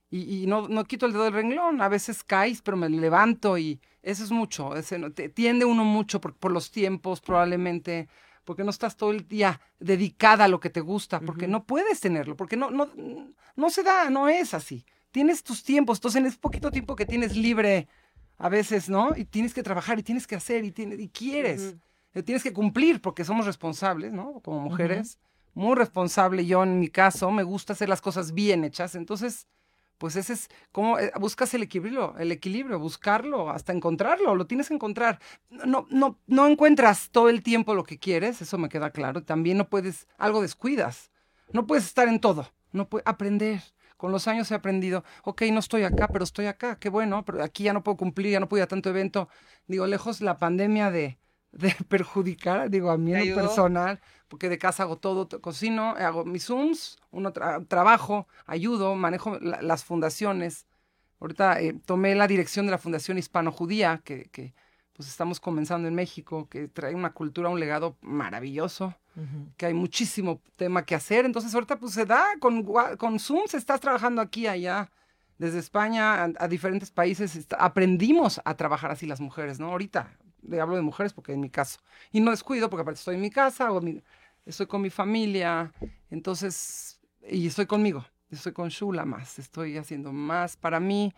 y, 0.10 0.44
y 0.44 0.48
no, 0.48 0.68
no 0.68 0.84
quito 0.86 1.06
el 1.06 1.14
dedo 1.14 1.24
del 1.24 1.34
renglón. 1.34 1.82
A 1.82 1.90
veces 1.90 2.24
caes, 2.24 2.62
pero 2.62 2.78
me 2.78 2.90
levanto 2.90 3.58
y 3.58 3.80
eso 4.02 4.24
es 4.24 4.32
mucho. 4.32 4.76
Ese, 4.76 5.00
tiende 5.32 5.66
uno 5.66 5.84
mucho 5.84 6.22
por, 6.22 6.34
por 6.36 6.52
los 6.52 6.72
tiempos, 6.72 7.22
probablemente, 7.22 8.08
porque 8.44 8.64
no 8.64 8.70
estás 8.70 8.96
todo 8.96 9.12
el 9.12 9.28
día 9.28 9.60
dedicada 9.80 10.46
a 10.46 10.48
lo 10.48 10.60
que 10.60 10.70
te 10.70 10.82
gusta, 10.82 11.20
porque 11.20 11.48
no 11.48 11.66
puedes 11.66 12.00
tenerlo, 12.00 12.36
porque 12.36 12.56
no, 12.56 12.72
no, 12.72 12.90
no 13.56 13.70
se 13.70 13.84
da, 13.84 14.10
no 14.10 14.30
es 14.30 14.54
así 14.54 14.86
tienes 15.16 15.44
tus 15.44 15.64
tiempos, 15.64 16.00
entonces 16.00 16.20
en 16.20 16.26
ese 16.26 16.38
poquito 16.38 16.70
tiempo 16.72 16.94
que 16.98 17.06
tienes 17.06 17.38
libre 17.38 17.88
a 18.38 18.50
veces, 18.50 18.90
¿no? 18.90 19.16
Y 19.16 19.24
tienes 19.24 19.54
que 19.54 19.64
trabajar 19.64 19.98
y 19.98 20.04
tienes 20.04 20.28
que 20.28 20.36
hacer 20.36 20.66
y, 20.66 20.72
tienes, 20.72 21.00
y 21.00 21.08
quieres, 21.08 21.78
tienes 22.24 22.44
que 22.44 22.54
cumplir 22.54 23.02
porque 23.02 23.26
somos 23.26 23.46
responsables, 23.46 24.14
¿no? 24.14 24.40
Como 24.42 24.62
mujeres, 24.62 25.20
muy 25.54 25.76
responsable. 25.76 26.46
Yo 26.46 26.64
en 26.64 26.80
mi 26.80 26.88
caso 26.88 27.32
me 27.32 27.44
gusta 27.44 27.74
hacer 27.74 27.90
las 27.90 28.02
cosas 28.02 28.34
bien 28.34 28.64
hechas, 28.64 28.96
entonces, 28.96 29.48
pues 29.98 30.16
ese 30.16 30.34
es 30.34 30.50
como 30.72 31.00
eh, 31.00 31.12
buscas 31.20 31.54
el 31.54 31.64
equilibrio, 31.64 32.16
el 32.18 32.32
equilibrio, 32.32 32.80
buscarlo 32.80 33.50
hasta 33.50 33.74
encontrarlo, 33.74 34.36
lo 34.36 34.48
tienes 34.48 34.68
que 34.68 34.76
encontrar. 34.76 35.20
No, 35.50 35.88
no, 35.90 36.20
no 36.28 36.48
encuentras 36.48 37.10
todo 37.10 37.30
el 37.30 37.44
tiempo 37.44 37.74
lo 37.74 37.84
que 37.84 38.00
quieres, 38.00 38.42
eso 38.42 38.58
me 38.58 38.70
queda 38.70 38.92
claro. 38.92 39.24
También 39.24 39.58
no 39.58 39.70
puedes, 39.70 40.08
algo 40.18 40.42
descuidas, 40.42 41.12
no 41.52 41.68
puedes 41.68 41.86
estar 41.86 42.08
en 42.08 42.20
todo, 42.20 42.50
no 42.72 42.88
puedes 42.88 43.08
aprender. 43.08 43.62
Con 43.98 44.12
los 44.12 44.28
años 44.28 44.52
he 44.52 44.56
aprendido, 44.56 45.06
ok, 45.24 45.44
no 45.54 45.60
estoy 45.60 45.84
acá, 45.84 46.10
pero 46.10 46.26
estoy 46.26 46.48
acá, 46.48 46.78
qué 46.78 46.90
bueno, 46.90 47.24
pero 47.24 47.42
aquí 47.42 47.64
ya 47.64 47.72
no 47.72 47.82
puedo 47.82 47.96
cumplir, 47.96 48.34
ya 48.34 48.42
no 48.42 48.50
puedo 48.50 48.60
ir 48.60 48.66
a 48.66 48.68
tanto 48.68 48.90
evento. 48.90 49.30
Digo, 49.68 49.88
lejos 49.88 50.20
la 50.20 50.38
pandemia 50.38 50.92
de, 50.92 51.18
de 51.56 51.74
perjudicar, 51.90 52.70
digo, 52.70 52.92
a 52.92 52.98
mí 52.98 53.12
¿Te 53.14 53.22
en 53.22 53.30
lo 53.30 53.36
personal, 53.42 54.00
porque 54.28 54.50
de 54.50 54.58
casa 54.58 54.84
hago 54.84 54.98
todo, 54.98 55.28
cocino, 55.42 55.96
hago 55.98 56.26
mis 56.26 56.46
Zooms, 56.46 56.98
uno 57.12 57.34
tra- 57.34 57.66
trabajo, 57.68 58.28
ayudo, 58.46 58.96
manejo 58.96 59.40
la- 59.40 59.62
las 59.62 59.84
fundaciones. 59.84 60.68
Ahorita 61.20 61.62
eh, 61.62 61.74
tomé 61.86 62.14
la 62.14 62.28
dirección 62.28 62.66
de 62.66 62.72
la 62.72 62.78
Fundación 62.78 63.18
Hispano-Judía, 63.18 64.02
que, 64.04 64.30
que 64.32 64.54
pues 64.94 65.08
estamos 65.10 65.40
comenzando 65.40 65.88
en 65.88 65.96
México, 65.96 66.48
que 66.50 66.68
trae 66.68 66.94
una 66.94 67.14
cultura, 67.14 67.50
un 67.50 67.60
legado 67.60 67.98
maravilloso 68.02 68.94
que 69.56 69.66
hay 69.68 69.74
muchísimo 69.74 70.42
tema 70.58 70.84
que 70.86 70.94
hacer. 70.94 71.24
Entonces, 71.24 71.54
ahorita 71.56 71.80
pues 71.80 71.94
se 71.94 72.06
da 72.06 72.22
con, 72.42 72.66
con 72.98 73.18
Zoom, 73.18 73.48
se 73.48 73.56
estás 73.56 73.80
trabajando 73.80 74.22
aquí, 74.22 74.46
allá, 74.46 74.92
desde 75.38 75.60
España 75.60 76.24
a, 76.26 76.30
a 76.38 76.48
diferentes 76.50 76.92
países. 76.92 77.38
está- 77.38 77.56
aprendimos 77.56 78.42
a 78.44 78.56
trabajar 78.56 78.92
así 78.92 79.06
las 79.06 79.22
mujeres, 79.22 79.58
¿no? 79.58 79.68
Ahorita 79.72 80.12
le 80.48 80.60
hablo 80.62 80.76
de 80.76 80.82
mujeres 80.82 81.14
porque 81.14 81.34
en 81.34 81.40
mi 81.42 81.50
caso. 81.50 81.80
Y 82.12 82.20
no 82.22 82.32
descuido 82.32 82.70
porque 82.70 82.82
aparte 82.82 83.00
estoy 83.00 83.16
en 83.16 83.22
mi 83.22 83.30
casa, 83.30 83.72
o 83.72 83.82
mi- 83.82 84.02
estoy 84.46 84.68
con 84.68 84.82
mi 84.82 84.90
familia, 84.90 85.72
entonces, 86.10 87.00
y 87.30 87.48
estoy 87.48 87.66
conmigo, 87.66 88.06
estoy 88.30 88.54
con 88.54 88.70
Shula 88.70 89.06
más, 89.06 89.38
estoy 89.40 89.78
haciendo 89.78 90.12
más 90.14 90.56
para 90.58 90.80
mí, 90.80 91.14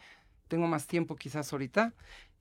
tengo 0.47 0.67
más 0.67 0.87
tiempo 0.87 1.15
quizás 1.15 1.51
ahorita. 1.53 1.93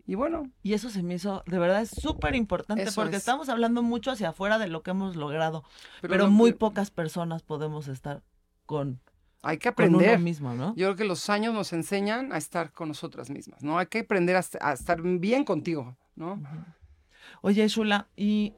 Y 0.09 0.15
bueno, 0.15 0.51
Y 0.63 0.75
eso 0.75 0.89
se 0.89 1.03
me 1.03 1.15
hizo, 1.15 1.43
de 1.47 1.59
verdad, 1.59 1.83
es 1.83 1.91
súper 1.91 2.35
importante 2.37 2.91
porque 2.93 3.17
es. 3.17 3.19
estamos 3.23 3.49
hablando 3.49 3.83
mucho 3.83 4.13
hacia 4.13 4.29
afuera 4.29 4.59
de 4.59 4.69
lo 4.69 4.83
que 4.83 4.93
hemos 4.93 5.17
logrado, 5.17 5.65
pero, 6.01 6.13
pero, 6.13 6.25
lo 6.27 6.31
muy 6.31 6.53
que- 6.53 6.59
pocas 6.59 6.91
personas 6.93 7.43
podemos 7.43 7.89
estar 7.89 8.23
con, 8.67 9.01
hay 9.43 9.59
que 9.59 9.73
con 9.73 9.87
uno 9.87 9.97
aprender. 9.97 10.21
mismo, 10.21 10.55
¿no? 10.55 10.69
Yo 10.77 10.87
creo 10.87 10.97
que 10.97 11.05
los 11.05 11.29
años 11.29 11.53
nos 11.55 11.73
enseñan 11.73 12.33
a 12.33 12.37
estar 12.39 12.71
con 12.73 12.87
nosotras 12.89 13.31
mismas, 13.31 13.63
¿no? 13.65 13.79
Hay 13.79 13.87
que 13.87 14.01
aprender 14.01 14.37
a, 14.37 14.45
a 14.61 14.73
estar 14.73 15.03
bien 15.03 15.45
contigo, 15.45 15.97
¿no? 16.17 16.43
Oye, 17.43 17.67
Shula, 17.69 18.09
y 18.17 18.55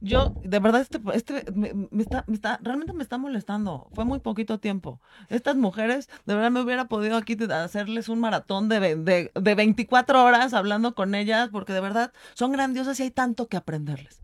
yo, 0.00 0.34
de 0.44 0.58
verdad, 0.58 0.82
este, 0.82 1.00
este 1.14 1.50
me, 1.52 1.72
me 1.90 2.02
está, 2.02 2.24
me 2.26 2.34
está, 2.34 2.58
realmente 2.62 2.92
me 2.92 3.02
está 3.02 3.18
molestando. 3.18 3.88
Fue 3.94 4.04
muy 4.04 4.20
poquito 4.20 4.58
tiempo. 4.60 5.00
Estas 5.28 5.56
mujeres, 5.56 6.08
de 6.26 6.34
verdad, 6.34 6.50
me 6.50 6.60
hubiera 6.60 6.86
podido 6.88 7.16
aquí 7.16 7.36
hacerles 7.50 8.08
un 8.08 8.20
maratón 8.20 8.68
de, 8.68 8.96
de, 8.96 9.32
de 9.34 9.54
24 9.54 10.24
horas 10.24 10.52
hablando 10.54 10.94
con 10.94 11.14
ellas, 11.14 11.48
porque 11.50 11.72
de 11.72 11.80
verdad 11.80 12.12
son 12.34 12.52
grandiosas 12.52 13.00
y 13.00 13.04
hay 13.04 13.10
tanto 13.10 13.48
que 13.48 13.56
aprenderles. 13.56 14.22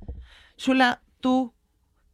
Shula, 0.57 1.03
tú, 1.21 1.55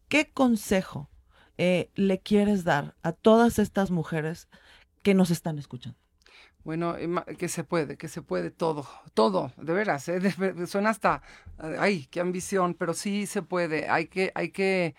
¿qué 0.09 0.31
consejo 0.31 1.11
eh, 1.57 1.91
le 1.95 2.21
quieres 2.21 2.65
dar 2.65 2.95
a 3.03 3.13
todas 3.13 3.59
estas 3.59 3.91
mujeres 3.91 4.49
que 5.03 5.15
nos 5.15 5.31
están 5.31 5.59
escuchando? 5.59 5.99
Bueno, 6.69 6.99
eh, 6.99 7.09
que 7.39 7.49
se 7.49 7.65
puede, 7.65 7.97
que 7.97 8.09
se 8.09 8.21
puede 8.21 8.51
todo, 8.51 8.87
todo, 9.15 9.53
de 9.57 9.73
veras, 9.73 10.07
¿eh? 10.11 10.21
De 10.21 10.67
suena 10.67 10.91
hasta, 10.91 11.23
eh, 11.63 11.77
ay, 11.79 12.07
qué 12.11 12.21
ambición, 12.21 12.75
pero 12.75 12.93
sí 12.93 13.25
se 13.25 13.41
puede, 13.41 13.89
hay 13.89 14.09
que, 14.09 14.33
hay 14.35 14.51
que, 14.51 14.95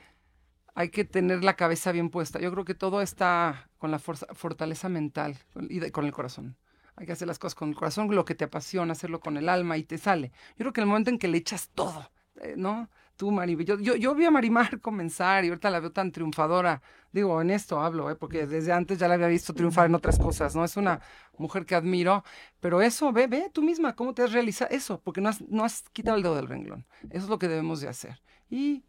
hay 0.73 0.89
que 0.89 1.05
tener 1.05 1.43
la 1.43 1.55
cabeza 1.55 1.91
bien 1.91 2.09
puesta. 2.09 2.39
Yo 2.39 2.51
creo 2.51 2.65
que 2.65 2.73
todo 2.73 3.03
está 3.03 3.69
con 3.77 3.91
la 3.91 3.99
fortaleza 3.99 4.89
mental 4.89 5.37
y 5.69 5.91
con 5.91 6.05
el 6.05 6.11
corazón. 6.11 6.57
Hay 6.95 7.05
que 7.05 7.11
hacer 7.11 7.27
las 7.27 7.37
cosas 7.37 7.53
con 7.53 7.69
el 7.69 7.75
corazón, 7.75 8.09
lo 8.15 8.25
que 8.25 8.33
te 8.33 8.45
apasiona, 8.45 8.93
hacerlo 8.93 9.19
con 9.19 9.37
el 9.37 9.47
alma 9.47 9.77
y 9.77 9.83
te 9.83 9.99
sale. 9.99 10.31
Yo 10.57 10.63
creo 10.63 10.73
que 10.73 10.81
el 10.81 10.87
momento 10.87 11.11
en 11.11 11.19
que 11.19 11.27
le 11.27 11.37
echas 11.37 11.69
todo, 11.75 12.11
eh, 12.41 12.55
¿no? 12.57 12.89
Tú, 13.19 13.31
Mari, 13.31 13.57
yo, 13.65 13.77
yo, 13.77 13.97
yo 13.97 14.15
vi 14.15 14.23
a 14.23 14.31
Marimar 14.31 14.79
comenzar 14.79 15.43
y 15.43 15.49
ahorita 15.49 15.69
la 15.69 15.81
veo 15.81 15.91
tan 15.91 16.09
triunfadora. 16.09 16.81
Digo, 17.11 17.41
en 17.41 17.49
esto 17.49 17.81
hablo, 17.81 18.09
¿eh? 18.09 18.15
porque 18.15 18.47
desde 18.47 18.71
antes 18.71 18.97
ya 18.97 19.09
la 19.09 19.15
había 19.15 19.27
visto 19.27 19.53
triunfar 19.53 19.87
en 19.87 19.95
otras 19.95 20.17
cosas, 20.17 20.55
¿no? 20.55 20.63
Es 20.63 20.77
una 20.77 21.01
mujer 21.37 21.65
que 21.65 21.75
admiro, 21.75 22.23
pero 22.61 22.81
eso, 22.81 23.11
ve, 23.11 23.27
ve 23.27 23.49
tú 23.53 23.61
misma, 23.61 23.93
cómo 23.93 24.13
te 24.13 24.21
has 24.23 24.31
realizado 24.31 24.73
eso, 24.73 25.01
porque 25.01 25.19
no 25.19 25.27
has, 25.27 25.41
no 25.41 25.65
has 25.65 25.83
quitado 25.91 26.15
el 26.15 26.23
dedo 26.23 26.33
del 26.37 26.47
renglón. 26.47 26.85
Eso 27.09 27.25
es 27.25 27.29
lo 27.29 27.37
que 27.39 27.49
debemos 27.49 27.81
de 27.81 27.89
hacer. 27.89 28.21
Y 28.49 28.85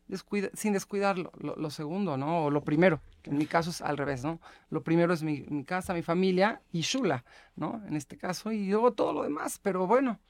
sin 0.55 0.75
descuidar 0.75 1.19
lo, 1.19 1.71
segundo, 1.71 2.17
¿no? 2.17 2.45
O 2.45 2.51
lo 2.51 2.63
primero, 2.63 3.01
en 3.25 3.37
mi 3.37 3.47
caso 3.47 3.71
es 3.71 3.81
al 3.83 3.97
revés, 3.97 4.23
¿no? 4.23 4.41
Lo 4.69 4.85
primero 4.85 5.13
es 5.13 5.25
mi, 5.25 5.45
mi 5.49 5.65
casa, 5.65 5.93
mi 5.93 6.03
familia 6.03 6.63
y 6.71 6.83
Shula, 6.83 7.25
¿no? 7.57 7.83
En 7.89 7.97
este 7.97 8.17
caso, 8.17 8.53
y 8.53 8.69
luego 8.69 8.93
todo 8.93 9.13
lo 9.13 9.25
demás, 9.25 9.59
pero 9.61 9.89
bueno. 9.89 10.21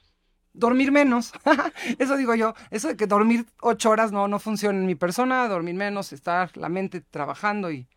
Dormir 0.53 0.91
menos, 0.91 1.31
eso 1.99 2.17
digo 2.17 2.35
yo, 2.35 2.53
eso 2.71 2.89
de 2.89 2.97
que 2.97 3.07
dormir 3.07 3.45
ocho 3.61 3.89
horas 3.89 4.11
no, 4.11 4.27
no 4.27 4.37
funciona 4.37 4.77
en 4.77 4.85
mi 4.85 4.95
persona, 4.95 5.47
dormir 5.47 5.75
menos, 5.75 6.11
estar 6.11 6.55
la 6.57 6.67
mente 6.67 6.99
trabajando 6.99 7.71
y, 7.71 7.87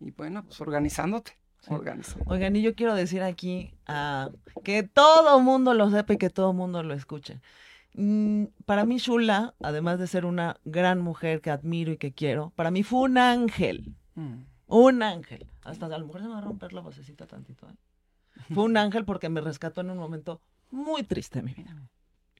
y 0.00 0.10
bueno, 0.10 0.44
pues 0.44 0.60
organizándote, 0.60 1.38
organizándote. 1.68 2.30
Oigan, 2.30 2.56
y 2.56 2.62
yo 2.62 2.74
quiero 2.74 2.94
decir 2.94 3.22
aquí 3.22 3.74
ah, 3.86 4.30
que 4.62 4.82
todo 4.82 5.40
mundo 5.40 5.72
lo 5.72 5.90
sepa 5.90 6.12
y 6.12 6.18
que 6.18 6.28
todo 6.28 6.52
mundo 6.52 6.82
lo 6.82 6.92
escuche. 6.92 7.40
Mm, 7.94 8.46
para 8.66 8.84
mí, 8.84 8.98
Shula, 8.98 9.54
además 9.60 9.98
de 9.98 10.06
ser 10.06 10.26
una 10.26 10.56
gran 10.64 11.00
mujer 11.00 11.40
que 11.40 11.50
admiro 11.50 11.92
y 11.92 11.96
que 11.96 12.12
quiero, 12.12 12.52
para 12.56 12.70
mí 12.70 12.82
fue 12.82 13.02
un 13.02 13.18
ángel. 13.18 13.94
Mm. 14.14 14.42
Un 14.66 15.02
ángel. 15.02 15.46
Hasta 15.62 15.86
a 15.86 15.98
lo 15.98 16.06
mejor 16.06 16.20
se 16.20 16.28
me 16.28 16.34
va 16.34 16.38
a 16.38 16.42
romper 16.42 16.72
la 16.72 16.80
vocecita 16.80 17.26
tantito. 17.26 17.68
¿eh? 17.68 17.74
Fue 18.52 18.64
un 18.64 18.76
ángel 18.76 19.04
porque 19.04 19.28
me 19.28 19.40
rescató 19.40 19.80
en 19.80 19.90
un 19.90 19.98
momento 19.98 20.40
muy 20.70 21.04
triste 21.04 21.38
de 21.38 21.44
mi 21.44 21.54
vida. 21.54 21.74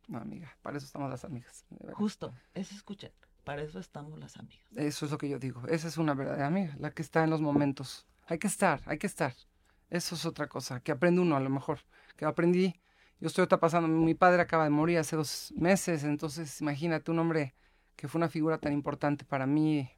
No, 0.08 0.18
amiga, 0.18 0.56
para 0.62 0.76
eso 0.76 0.86
estamos 0.86 1.10
las 1.10 1.24
amigas. 1.24 1.64
Justo, 1.94 2.34
es 2.54 2.72
escuchen. 2.72 3.12
Para 3.44 3.62
eso 3.62 3.78
estamos 3.78 4.18
las 4.18 4.38
amigas. 4.38 4.64
Eso 4.74 5.04
es 5.04 5.12
lo 5.12 5.18
que 5.18 5.28
yo 5.28 5.38
digo. 5.38 5.66
Esa 5.68 5.88
es 5.88 5.98
una 5.98 6.14
verdadera 6.14 6.46
amiga, 6.46 6.74
la 6.78 6.92
que 6.92 7.02
está 7.02 7.24
en 7.24 7.30
los 7.30 7.42
momentos. 7.42 8.06
Hay 8.26 8.38
que 8.38 8.46
estar, 8.46 8.80
hay 8.86 8.98
que 8.98 9.06
estar. 9.06 9.34
Eso 9.90 10.14
es 10.14 10.24
otra 10.24 10.48
cosa, 10.48 10.80
que 10.80 10.92
aprende 10.92 11.20
uno 11.20 11.36
a 11.36 11.40
lo 11.40 11.50
mejor. 11.50 11.80
Que 12.16 12.24
aprendí, 12.24 12.80
yo 13.20 13.28
estoy 13.28 13.42
ahorita 13.42 13.60
pasando, 13.60 13.86
mi 13.86 14.14
padre 14.14 14.42
acaba 14.42 14.64
de 14.64 14.70
morir 14.70 14.98
hace 14.98 15.16
dos 15.16 15.52
meses, 15.56 16.04
entonces 16.04 16.60
imagínate 16.60 17.10
un 17.10 17.18
hombre 17.18 17.54
que 17.96 18.08
fue 18.08 18.18
una 18.18 18.28
figura 18.28 18.58
tan 18.58 18.72
importante 18.72 19.24
para 19.24 19.46
mí, 19.46 19.90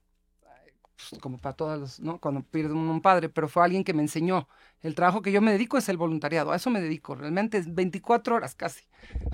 pues, 0.97 1.21
como 1.21 1.39
para 1.39 1.55
todos 1.55 1.79
los, 1.79 2.01
¿no? 2.01 2.19
Cuando 2.21 2.43
pierde 2.43 2.73
uno 2.73 2.91
un 2.91 3.01
padre, 3.03 3.29
pero 3.29 3.49
fue 3.49 3.65
alguien 3.65 3.85
que 3.85 3.95
me 3.95 4.03
enseñó. 4.03 4.49
El 4.81 4.95
trabajo 4.95 5.23
que 5.23 5.33
yo 5.33 5.41
me 5.41 5.53
dedico 5.53 5.79
es 5.79 5.89
el 5.89 5.97
voluntariado, 5.97 6.53
a 6.53 6.57
eso 6.57 6.71
me 6.71 6.81
dedico. 6.81 7.15
Realmente 7.15 7.59
es 7.59 7.75
24 7.75 8.37
horas 8.37 8.55
casi 8.55 8.85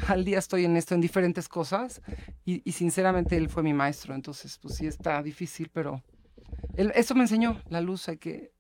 al 0.09 0.25
día 0.25 0.39
estoy 0.39 0.65
en 0.65 0.77
esto, 0.77 0.95
en 0.95 1.01
diferentes 1.01 1.49
cosas. 1.49 2.03
Y, 2.45 2.63
y 2.69 2.73
sinceramente 2.73 3.37
él 3.37 3.49
fue 3.49 3.63
mi 3.63 3.73
maestro, 3.73 4.15
entonces 4.15 4.59
pues 4.59 4.75
sí 4.77 4.87
está 4.87 5.23
difícil, 5.23 5.71
pero 5.73 6.03
él, 6.75 6.93
eso 6.95 7.15
me 7.15 7.23
enseñó, 7.23 7.61
la 7.69 7.81
luz 7.81 8.09
hay 8.09 8.19
que, 8.19 8.53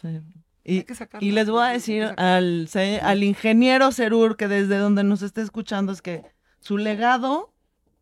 Sí. 0.00 0.20
Y, 0.64 0.86
y 1.20 1.32
les 1.32 1.50
voy 1.50 1.62
a 1.62 1.68
decir 1.68 2.14
al, 2.16 2.68
al 3.02 3.22
ingeniero 3.22 3.92
Cerur 3.92 4.36
que 4.36 4.48
desde 4.48 4.78
donde 4.78 5.04
nos 5.04 5.20
esté 5.20 5.42
escuchando 5.42 5.92
es 5.92 6.00
que 6.00 6.22
su 6.60 6.78
legado 6.78 7.52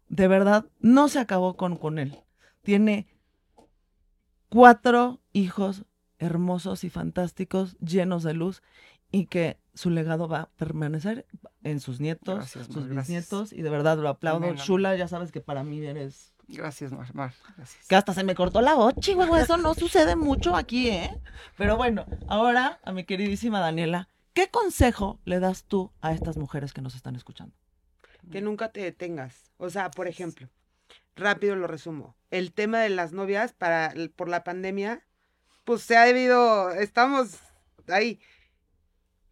de 0.09 0.29
verdad 0.29 0.67
no 0.79 1.09
se 1.09 1.19
acabó 1.19 1.57
con, 1.57 1.77
con 1.77 1.99
él. 1.99 2.21
Tiene 2.63 3.09
cuatro 4.53 5.23
hijos 5.33 5.87
hermosos 6.19 6.85
y 6.85 6.91
fantásticos, 6.91 7.79
llenos 7.79 8.23
de 8.23 8.35
luz, 8.35 8.63
y 9.11 9.27
que 9.27 9.59
su 9.73 9.89
legado 9.89 10.29
va 10.29 10.41
a 10.41 10.51
permanecer 10.51 11.27
en 11.65 11.81
sus 11.81 12.01
nietos, 12.01 12.37
Gracias, 12.37 12.69
Mar, 12.69 12.75
sus 12.75 12.87
gracias. 12.87 13.09
bisnietos, 13.09 13.53
y 13.55 13.63
de 13.63 13.71
verdad 13.71 13.97
lo 13.97 14.11
aplaudo. 14.11 14.45
Amén. 14.45 14.57
Shula, 14.57 14.95
ya 14.95 15.09
sabes 15.09 15.33
que 15.33 15.41
para 15.41 15.65
mí 15.65 15.83
eres... 15.85 16.35
Gracias, 16.49 16.93
Mar, 16.93 17.15
Mar, 17.15 17.33
gracias. 17.57 17.87
Que 17.89 17.97
hasta 17.97 18.13
se 18.13 18.25
me 18.25 18.35
cortó 18.35 18.61
la 18.61 18.75
voz, 18.75 18.95
chihuahua, 19.01 19.41
eso 19.41 19.57
no 19.57 19.73
sucede 19.73 20.17
mucho 20.17 20.55
aquí, 20.55 20.91
¿eh? 20.91 21.19
Pero 21.57 21.79
bueno, 21.79 22.05
ahora 22.29 22.79
a 22.85 22.93
mi 22.93 23.05
queridísima 23.05 23.59
Daniela, 23.59 24.11
¿qué 24.35 24.51
consejo 24.51 25.19
le 25.25 25.41
das 25.41 25.65
tú 25.65 25.93
a 26.03 26.13
estas 26.13 26.37
mujeres 26.37 26.75
que 26.75 26.83
nos 26.83 26.95
están 26.95 27.17
escuchando? 27.17 27.55
que 28.31 28.41
nunca 28.41 28.71
te 28.71 28.81
detengas. 28.81 29.51
O 29.57 29.69
sea, 29.71 29.91
por 29.91 30.07
ejemplo, 30.07 30.49
rápido 31.17 31.57
lo 31.57 31.67
resumo. 31.67 32.17
El 32.31 32.53
tema 32.53 32.81
de 32.81 32.89
las 32.89 33.13
novias 33.13 33.53
para 33.53 33.93
por 34.17 34.29
la 34.29 34.45
pandemia, 34.45 35.07
pues 35.65 35.83
se 35.83 35.97
ha 35.97 36.05
debido, 36.05 36.71
estamos 36.71 37.39
ahí 37.89 38.21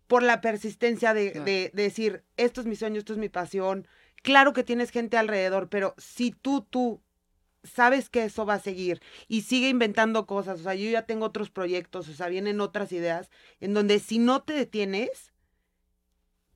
por 0.06 0.22
la 0.22 0.40
persistencia 0.40 1.14
de, 1.14 1.32
Claro. 1.32 1.44
de- 1.44 1.70
de 1.72 1.82
decir, 1.82 2.24
esto 2.36 2.60
es 2.60 2.66
mi 2.66 2.76
sueño, 2.76 2.98
esto 2.98 3.12
es 3.12 3.18
mi 3.18 3.28
pasión. 3.28 3.86
Claro 4.22 4.52
que 4.52 4.64
tienes 4.64 4.90
gente 4.90 5.16
alrededor, 5.16 5.68
pero 5.68 5.94
si 5.98 6.32
tú, 6.32 6.62
tú 6.68 7.02
sabes 7.62 8.08
que 8.10 8.24
eso 8.24 8.44
va 8.44 8.54
a 8.54 8.58
seguir 8.60 9.00
y 9.28 9.42
sigue 9.42 9.68
inventando 9.68 10.26
cosas, 10.26 10.60
o 10.60 10.62
sea, 10.62 10.74
yo 10.74 10.90
ya 10.90 11.06
tengo 11.06 11.26
otros 11.26 11.50
proyectos, 11.50 12.08
o 12.08 12.12
sea, 12.14 12.28
vienen 12.28 12.60
otras 12.60 12.90
ideas, 12.92 13.30
en 13.60 13.72
donde 13.74 13.98
si 13.98 14.18
no 14.18 14.42
te 14.42 14.52
detienes, 14.54 15.32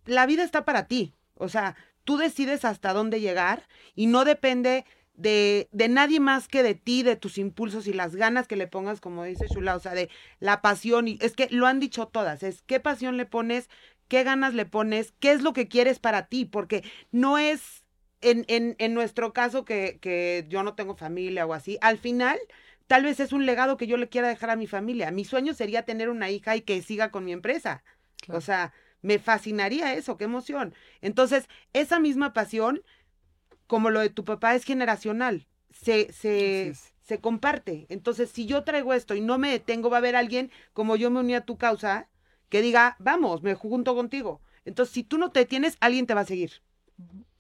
la 0.05 0.27
vida 0.27 0.45
está 0.45 0.65
para 0.65 0.87
ti. 0.87 1.15
O 1.35 1.49
sea, 1.49 1.77
tú 2.05 2.17
decides 2.17 2.65
hasta 2.65 2.93
dónde 2.93 3.21
llegar 3.21 3.67
y 3.95 4.07
no 4.07 4.25
depende 4.25 4.85
de, 5.15 5.69
de 5.73 5.89
nadie 5.89 6.21
más 6.21 6.49
que 6.49 6.63
de 6.63 6.75
ti, 6.75 7.03
de 7.03 7.17
tus 7.17 7.39
impulsos 7.39 7.87
y 7.87 7.93
las 7.93 8.17
ganas 8.17 8.49
que 8.49 8.57
le 8.57 8.67
pongas, 8.67 9.01
como 9.01 9.25
dice 9.25 9.47
Shula, 9.49 9.77
o 9.77 9.81
sea, 9.81 9.95
de 9.95 10.11
la 10.41 10.61
pasión. 10.61 11.09
Y 11.09 11.19
es 11.21 11.35
que 11.35 11.49
lo 11.51 11.67
han 11.67 11.81
dicho 11.81 12.07
todas, 12.07 12.43
es 12.43 12.63
qué 12.63 12.81
pasión 12.81 13.17
le 13.17 13.27
pones, 13.27 13.69
qué 14.09 14.25
ganas 14.25 14.55
le 14.55 14.67
pones, 14.67 15.13
qué 15.21 15.33
es 15.33 15.43
lo 15.43 15.53
que 15.53 15.69
quieres 15.69 15.99
para 15.99 16.27
ti, 16.27 16.45
porque 16.45 16.85
no 17.13 17.39
es 17.39 17.85
en, 18.21 18.45
en, 18.49 18.75
en 18.79 18.95
nuestro 18.95 19.33
caso 19.33 19.65
que, 19.65 19.99
que 20.01 20.47
yo 20.49 20.63
no 20.63 20.75
tengo 20.75 20.97
familia 20.97 21.47
o 21.47 21.53
así, 21.55 21.79
al 21.81 21.99
final 21.99 22.39
tal 22.87 23.05
vez 23.05 23.21
es 23.21 23.33
un 23.33 23.47
legado 23.47 23.77
que 23.77 23.87
yo 23.87 23.97
le 23.97 24.09
quiera 24.09 24.29
dejar 24.29 24.51
a 24.51 24.57
mi 24.57 24.67
familia. 24.67 25.11
Mi 25.11 25.25
sueño 25.25 25.55
sería 25.55 25.85
tener 25.85 26.11
una 26.11 26.31
hija 26.31 26.57
y 26.57 26.63
que 26.63 26.83
siga 26.83 27.11
con 27.11 27.25
mi 27.25 27.33
empresa. 27.33 27.83
Claro. 28.21 28.39
O 28.39 28.41
sea, 28.41 28.73
me 29.03 29.19
fascinaría 29.19 29.95
eso, 29.95 30.17
qué 30.17 30.25
emoción. 30.25 30.75
Entonces, 31.01 31.49
esa 31.73 32.01
misma 32.01 32.33
pasión, 32.33 32.83
como 33.67 33.91
lo 33.91 34.01
de 34.01 34.11
tu 34.11 34.25
papá, 34.25 34.55
es 34.55 34.65
generacional. 34.65 35.47
Se, 35.71 36.13
se, 36.13 36.69
es. 36.69 36.95
se 37.01 37.21
comparte. 37.21 37.87
Entonces, 37.89 38.31
si 38.31 38.47
yo 38.47 38.65
traigo 38.65 38.95
esto 38.95 39.15
y 39.15 39.21
no 39.21 39.39
me 39.39 39.51
detengo, 39.51 39.91
va 39.91 39.97
a 39.97 39.99
haber 39.99 40.17
alguien, 40.17 40.51
como 40.73 40.97
yo 40.97 41.11
me 41.11 41.21
uní 41.21 41.35
a 41.35 41.45
tu 41.45 41.57
causa, 41.57 42.09
que 42.49 42.63
diga, 42.63 42.97
vamos, 42.99 43.43
me 43.43 43.55
junto 43.55 43.95
contigo. 43.95 44.41
Entonces, 44.65 44.95
si 44.95 45.03
tú 45.03 45.19
no 45.19 45.31
te 45.31 45.41
detienes, 45.41 45.77
alguien 45.81 46.07
te 46.07 46.15
va 46.15 46.23
a 46.23 46.27
seguir. 46.27 46.63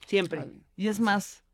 Siempre. 0.06 0.46
Y 0.76 0.88
es 0.88 1.00
más, 1.00 1.44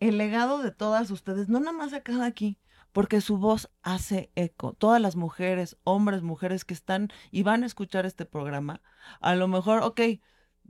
el 0.00 0.18
legado 0.18 0.62
de 0.62 0.72
todas 0.72 1.10
ustedes, 1.10 1.48
no 1.48 1.60
nada 1.60 1.72
más 1.72 1.90
se 1.90 1.96
acaba 1.96 2.26
aquí, 2.26 2.58
porque 2.92 3.20
su 3.20 3.38
voz 3.38 3.70
hace 3.82 4.30
eco. 4.34 4.72
Todas 4.72 5.00
las 5.00 5.16
mujeres, 5.16 5.76
hombres, 5.84 6.22
mujeres 6.22 6.64
que 6.64 6.74
están 6.74 7.08
y 7.30 7.42
van 7.42 7.62
a 7.62 7.66
escuchar 7.66 8.06
este 8.06 8.24
programa, 8.24 8.80
a 9.20 9.34
lo 9.34 9.46
mejor, 9.48 9.82
ok, 9.82 10.00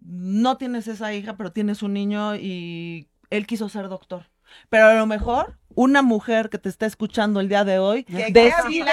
no 0.03 0.57
tienes 0.57 0.89
esa 0.89 1.15
hija, 1.15 1.37
pero 1.37 1.53
tienes 1.53 1.83
un 1.83 1.93
niño 1.93 2.37
y 2.37 3.10
él 3.31 3.47
quiso 3.47 3.69
ser 3.69 3.89
doctor. 3.89 4.27
Pero 4.69 4.87
a 4.87 4.95
lo 4.95 5.07
mejor 5.07 5.59
una 5.75 6.03
mujer 6.03 6.51
que 6.51 6.59
te 6.59 6.69
está 6.69 6.87
escuchando 6.87 7.39
el 7.41 7.49
día 7.49 7.65
de 7.65 7.79
hoy 7.79 8.05
decide, 8.33 8.91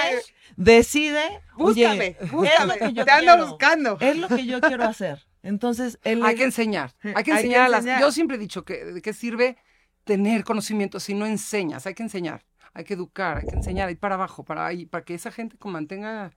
decide, 0.56 1.42
Búscame, 1.56 2.16
oye, 2.20 2.30
búscame. 2.32 2.74
es 2.74 2.80
lo 2.82 2.88
que 2.88 2.94
yo 2.94 3.06
Te 3.06 3.12
ando 3.12 3.32
quiero. 3.34 3.48
buscando. 3.48 3.98
es 4.00 4.18
lo 4.18 4.28
que 4.28 4.46
yo 4.46 4.62
quiero 4.62 4.84
hacer. 4.84 5.26
Entonces, 5.44 5.98
él 6.04 6.24
Hay 6.24 6.36
que 6.36 6.44
enseñar, 6.44 6.94
hay 7.04 7.24
que 7.24 7.32
Hay 7.32 7.38
enseñar 7.38 7.62
a 7.62 7.70
las... 7.70 7.80
enseñar. 7.80 8.02
Yo 8.02 8.12
siempre 8.12 8.36
he 8.38 8.40
dicho 8.40 8.66
que 8.66 8.84
de 8.86 9.02
qué 9.02 9.14
sirve 9.14 9.58
tener 10.04 10.44
conocimiento 10.44 11.00
si 11.00 11.14
no 11.14 11.26
enseñas, 11.26 11.86
hay 11.88 11.94
que 11.94 12.04
enseñar, 12.04 12.46
hay 12.74 12.84
que 12.84 12.94
educar, 12.94 13.38
hay 13.38 13.46
que 13.48 13.56
enseñar, 13.56 13.90
ir 13.90 14.00
para 14.00 14.16
abajo, 14.16 14.44
para 14.46 14.66
ahí, 14.66 14.86
para 14.86 15.04
que 15.04 15.14
esa 15.16 15.32
gente 15.32 15.58
como 15.58 15.74
mantenga 15.74 16.32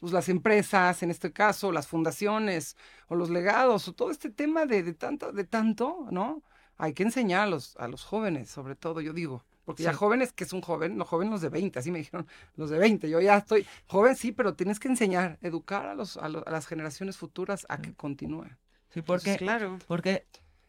pues, 0.00 0.12
las 0.12 0.28
empresas, 0.28 1.02
en 1.02 1.10
este 1.10 1.32
caso, 1.32 1.72
las 1.72 1.86
fundaciones, 1.86 2.76
o 3.08 3.14
los 3.14 3.30
legados, 3.30 3.88
o 3.88 3.92
todo 3.94 4.10
este 4.10 4.30
tema 4.30 4.66
de, 4.66 4.82
de 4.82 4.94
tanto, 4.94 5.32
de 5.32 5.44
tanto, 5.44 6.06
¿no? 6.10 6.42
Hay 6.78 6.92
que 6.92 7.02
enseñar 7.02 7.42
a 7.42 7.46
los, 7.46 7.76
a 7.78 7.88
los 7.88 8.04
jóvenes, 8.04 8.50
sobre 8.50 8.74
todo, 8.74 9.00
yo 9.00 9.12
digo. 9.12 9.44
Porque 9.64 9.82
ya 9.82 9.92
jóvenes 9.92 10.32
que 10.32 10.44
es 10.44 10.52
un 10.52 10.60
joven, 10.60 10.96
los 10.96 11.08
jóvenes 11.08 11.32
los 11.32 11.40
de 11.40 11.48
20, 11.48 11.78
así 11.80 11.90
me 11.90 11.98
dijeron, 11.98 12.26
los 12.54 12.70
de 12.70 12.78
20, 12.78 13.10
yo 13.10 13.20
ya 13.20 13.38
estoy 13.38 13.66
joven, 13.88 14.14
sí, 14.14 14.30
pero 14.30 14.54
tienes 14.54 14.78
que 14.78 14.86
enseñar, 14.86 15.38
educar 15.42 15.86
a, 15.86 15.94
los, 15.94 16.16
a, 16.18 16.28
lo- 16.28 16.46
a 16.46 16.50
las 16.52 16.66
generaciones 16.68 17.16
futuras 17.16 17.66
a 17.68 17.78
que 17.78 17.92
continúen. 17.92 18.56
Sí, 18.90 19.02
porque, 19.02 19.36
Claro. 19.36 19.78
porque 19.88 20.24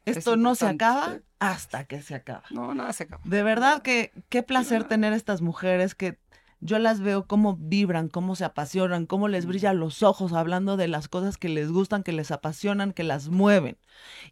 Es 0.05 0.17
esto 0.17 0.35
no 0.35 0.55
se 0.55 0.65
acaba 0.67 1.19
hasta 1.37 1.85
que 1.85 2.01
se 2.01 2.15
acaba. 2.15 2.43
No, 2.49 2.73
nada 2.73 2.91
se 2.93 3.03
acaba. 3.03 3.21
De 3.23 3.43
verdad 3.43 3.83
que 3.83 4.11
qué 4.29 4.41
placer 4.41 4.83
tener 4.85 5.13
estas 5.13 5.41
mujeres 5.41 5.93
que 5.93 6.17
yo 6.59 6.79
las 6.79 6.99
veo 6.99 7.27
cómo 7.27 7.55
vibran, 7.57 8.09
cómo 8.09 8.35
se 8.35 8.45
apasionan, 8.45 9.05
cómo 9.05 9.27
les 9.27 9.45
brillan 9.45 9.79
los 9.79 10.03
ojos 10.03 10.33
hablando 10.33 10.77
de 10.77 10.87
las 10.87 11.07
cosas 11.07 11.37
que 11.37 11.49
les 11.49 11.71
gustan, 11.71 12.03
que 12.03 12.11
les 12.11 12.31
apasionan, 12.31 12.93
que 12.93 13.03
las 13.03 13.29
mueven. 13.29 13.77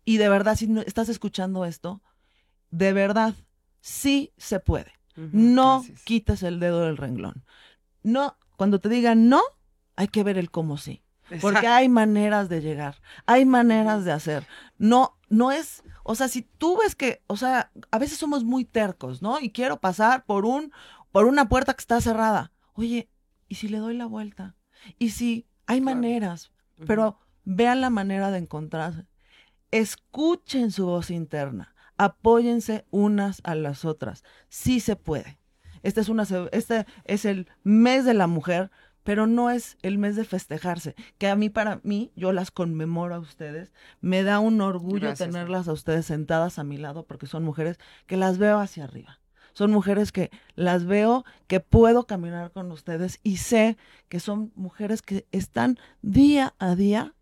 Y 0.06 0.18
de 0.18 0.30
verdad, 0.30 0.56
si 0.56 0.68
no 0.68 0.82
estás 0.82 1.10
escuchando 1.10 1.66
esto, 1.66 2.02
de 2.72 2.94
verdad, 2.94 3.36
sí 3.82 4.34
se 4.38 4.60
puede. 4.60 4.92
No 5.16 5.80
Gracias. 5.80 6.04
quites 6.04 6.44
el 6.44 6.60
dedo 6.60 6.82
del 6.82 6.98
renglón. 6.98 7.46
No, 8.04 8.38
cuando 8.58 8.80
te 8.80 8.90
digan 8.90 9.30
no, 9.30 9.42
hay 9.96 10.08
que 10.08 10.24
ver 10.24 10.38
el 10.38 10.52
cómo 10.52 10.78
sí. 10.78 11.02
Porque 11.42 11.68
hay 11.68 11.90
maneras 11.90 12.50
de 12.50 12.62
llegar, 12.62 13.02
hay 13.26 13.46
maneras 13.46 14.06
de 14.06 14.12
hacer. 14.12 14.46
No, 14.78 15.18
no 15.30 15.52
es, 15.52 15.84
o 16.04 16.14
sea, 16.14 16.28
si 16.28 16.44
tú 16.44 16.78
ves 16.78 16.96
que, 16.96 17.24
o 17.28 17.36
sea, 17.36 17.72
a 17.90 17.98
veces 17.98 18.20
somos 18.20 18.44
muy 18.44 18.64
tercos, 18.64 19.24
¿no? 19.24 19.40
Y 19.40 19.50
quiero 19.50 19.80
pasar 19.80 20.26
por 20.26 20.46
un, 20.46 20.72
por 21.16 21.28
una 21.28 21.48
puerta 21.48 21.74
que 21.74 21.80
está 21.80 22.02
cerrada. 22.02 22.52
Oye, 22.74 23.08
¿y 23.48 23.56
si 23.56 23.70
le 23.70 23.78
doy 23.78 23.96
la 23.96 24.06
vuelta? 24.06 24.58
¿Y 25.00 25.12
si 25.12 25.48
hay 25.66 25.80
Claro. 25.80 25.96
maneras? 25.96 26.52
Pero 26.86 27.20
vean 27.46 27.80
la 27.80 27.90
manera 27.90 28.32
de 28.32 28.40
encontrarse. 28.40 29.06
Escuchen 29.72 30.72
su 30.72 30.86
voz 30.88 31.10
interna. 31.12 31.74
Apóyense 31.96 32.86
unas 32.92 33.40
a 33.46 33.56
las 33.56 33.86
otras. 33.86 34.26
Sí 34.50 34.82
se 34.82 34.98
puede. 34.98 35.40
Este 35.84 36.02
es, 36.02 36.10
una, 36.10 36.24
este 36.52 36.86
es 37.06 37.24
el 37.24 37.48
mes 37.64 38.04
de 38.04 38.14
la 38.14 38.28
mujer, 38.28 38.70
pero 39.04 39.26
no 39.26 39.50
es 39.50 39.78
el 39.84 39.98
mes 39.98 40.18
de 40.18 40.26
festejarse. 40.26 40.96
Que 41.18 41.30
a 41.30 41.38
mí, 41.38 41.50
para 41.50 41.80
mí, 41.84 42.12
yo 42.18 42.34
las 42.34 42.52
conmemoro 42.52 43.16
a 43.16 43.20
ustedes. 43.20 43.72
Me 44.02 44.24
da 44.24 44.40
un 44.40 44.60
orgullo 44.60 45.08
Gracias. 45.08 45.30
tenerlas 45.30 45.70
a 45.70 45.72
ustedes 45.72 46.08
sentadas 46.08 46.60
a 46.60 46.66
mi 46.66 46.76
lado 46.78 47.06
porque 47.06 47.26
son 47.26 47.46
mujeres 47.46 47.80
que 48.06 48.18
las 48.18 48.38
veo 48.38 48.60
hacia 48.60 48.84
arriba. 48.84 49.22
Son 49.56 49.72
mujeres 49.72 50.12
que 50.12 50.32
las 50.56 50.86
veo, 50.86 51.24
que 51.48 51.62
puedo 51.62 52.06
caminar 52.06 52.52
con 52.52 52.74
ustedes 52.74 53.22
y 53.24 53.38
sé 53.38 53.78
que 54.10 54.20
son 54.20 54.52
mujeres 54.56 55.02
que 55.02 55.26
están 55.32 55.80
día 56.02 56.54
a 56.60 56.76
día 56.76 57.16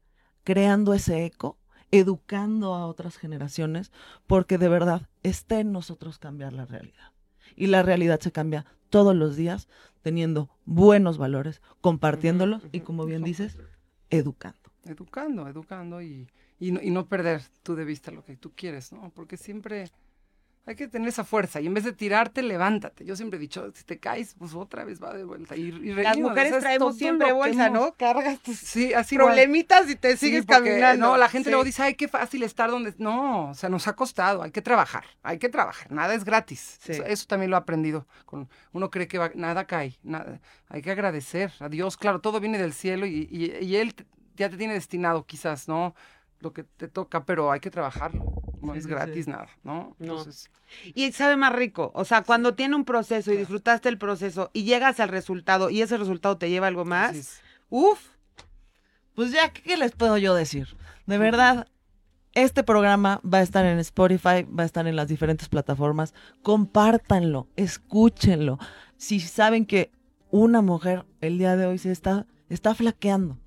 creando 0.43 0.95
ese 0.95 1.25
eco, 1.25 1.59
educando 1.91 2.73
a 2.73 2.87
otras 2.87 3.17
generaciones, 3.17 3.91
porque 4.25 4.57
de 4.57 4.67
verdad 4.67 5.09
está 5.21 5.59
en 5.59 5.71
nosotros 5.71 6.17
cambiar 6.17 6.53
la 6.53 6.65
realidad. 6.65 7.11
Y 7.55 7.67
la 7.67 7.83
realidad 7.83 8.19
se 8.19 8.31
cambia 8.31 8.65
todos 8.89 9.15
los 9.15 9.35
días 9.35 9.67
teniendo 10.01 10.49
buenos 10.65 11.19
valores, 11.19 11.61
compartiéndolos 11.81 12.63
y, 12.71 12.79
como 12.79 13.05
bien 13.05 13.21
dices, 13.21 13.59
educando. 14.09 14.71
Educando, 14.85 15.47
educando 15.47 16.01
y, 16.01 16.27
y, 16.59 16.71
no, 16.71 16.81
y 16.81 16.89
no 16.89 17.07
perder 17.07 17.43
tú 17.61 17.75
de 17.75 17.85
vista 17.85 18.09
lo 18.09 18.25
que 18.25 18.37
tú 18.37 18.53
quieres, 18.55 18.91
¿no? 18.91 19.11
Porque 19.11 19.37
siempre 19.37 19.91
hay 20.65 20.75
que 20.75 20.87
tener 20.87 21.09
esa 21.09 21.23
fuerza 21.25 21.59
y 21.59 21.67
en 21.67 21.73
vez 21.73 21.83
de 21.83 21.91
tirarte, 21.91 22.41
levántate. 22.41 23.03
Yo 23.03 23.15
siempre 23.17 23.37
he 23.37 23.39
dicho, 23.41 23.69
si 23.73 23.83
te 23.83 23.99
caes, 23.99 24.33
pues 24.39 24.53
otra 24.53 24.85
vez 24.85 25.03
va 25.03 25.13
de 25.13 25.25
vuelta. 25.25 25.57
Y, 25.57 25.63
y 25.63 25.93
Las 25.93 26.17
mujeres 26.17 26.57
traemos 26.59 26.97
siempre 26.97 27.33
bolsa, 27.33 27.67
hemos- 27.67 27.79
¿no? 27.87 27.93
Cargas 27.95 28.39
tus 28.39 28.57
Sí, 28.59 28.93
así 28.93 29.15
igual. 29.15 29.29
problemitas 29.29 29.89
y 29.89 29.95
te 29.97 30.11
Sí, 30.15 30.27
sigues 30.27 30.45
porque, 30.45 30.69
caminando. 30.69 31.05
No, 31.07 31.17
la 31.17 31.27
gente 31.27 31.45
Sí. 31.47 31.51
luego 31.51 31.65
dice, 31.65 31.83
ay, 31.83 31.95
qué 31.95 32.07
fácil 32.07 32.43
estar 32.43 32.69
donde... 32.71 32.93
No, 32.97 33.49
o 33.49 33.53
sea, 33.55 33.67
nos 33.69 33.87
ha 33.89 33.95
costado, 33.97 34.41
hay 34.41 34.51
que 34.51 34.61
trabajar, 34.61 35.03
hay 35.21 35.37
que 35.37 35.49
trabajar, 35.49 35.91
nada 35.91 36.13
es 36.13 36.23
gratis. 36.23 36.79
Eso, 36.87 37.03
eso 37.03 37.25
también 37.27 37.51
lo 37.51 37.57
he 37.57 37.59
aprendido. 37.59 38.07
Con, 38.25 38.47
uno 38.71 38.89
cree 38.89 39.09
que 39.09 39.17
va- 39.17 39.31
nada 39.35 39.65
cae, 39.65 39.97
nada, 40.01 40.39
hay 40.69 40.81
que 40.81 40.91
agradecer 40.91 41.51
a 41.59 41.67
Dios. 41.67 41.97
Claro, 41.97 42.21
todo 42.21 42.39
viene 42.39 42.57
del 42.57 42.71
cielo 42.73 43.05
y, 43.05 43.27
y- 43.29 43.65
y 43.65 43.75
Él 43.75 43.93
ya 44.37 44.49
te 44.49 44.55
tiene 44.57 44.73
destinado 44.75 45.25
quizás, 45.25 45.67
¿no? 45.67 45.93
Lo 46.39 46.53
que 46.53 46.63
te 46.63 46.87
toca, 46.87 47.25
pero 47.25 47.51
hay 47.51 47.59
que 47.59 47.69
trabajarlo. 47.69 48.23
No 48.63 48.73
Sí, 48.73 48.79
es 48.79 48.87
gratis 48.87 49.25
sí. 49.25 49.31
nada, 49.31 49.47
¿no? 49.63 49.95
No. 49.99 50.19
Entonces, 50.19 50.49
Y 50.95 51.11
sabe 51.11 51.35
más 51.35 51.53
rico. 51.53 51.91
O 51.93 52.05
sea, 52.05 52.23
cuando 52.23 52.55
tiene 52.55 52.75
un 52.75 52.85
proceso 52.85 53.31
y 53.31 53.37
disfrutaste 53.37 53.89
el 53.89 53.97
proceso 53.97 54.49
y 54.53 54.63
llegas 54.63 54.99
al 54.99 55.09
resultado 55.09 55.69
y 55.69 55.81
ese 55.81 55.97
resultado 55.97 56.37
te 56.37 56.49
lleva 56.49 56.67
a 56.67 56.69
algo 56.69 56.85
más, 56.85 57.15
es. 57.15 57.41
uf, 57.69 57.99
Pues 59.15 59.31
ya, 59.31 59.49
¿qué, 59.53 59.61
qué 59.61 59.77
les 59.77 59.91
puedo 59.91 60.17
yo 60.17 60.33
decir? 60.33 60.75
De 61.05 61.17
verdad, 61.17 61.67
este 62.33 62.63
programa 62.63 63.21
va 63.23 63.39
a 63.39 63.41
estar 63.43 63.65
en 63.65 63.77
Spotify, 63.79 64.43
va 64.43 64.63
a 64.63 64.65
estar 64.65 64.87
en 64.87 64.95
las 64.95 65.07
diferentes 65.07 65.49
plataformas. 65.49 66.13
Compártanlo, 66.41 67.47
escúchenlo. 67.57 68.57
Si 68.97 69.19
saben 69.19 69.65
que 69.65 69.91
una 70.31 70.61
mujer 70.61 71.05
el 71.21 71.37
día 71.37 71.55
de 71.57 71.67
hoy 71.67 71.77
se 71.77 71.91
está, 71.91 72.25
está 72.49 72.73
flaqueando 72.73 73.37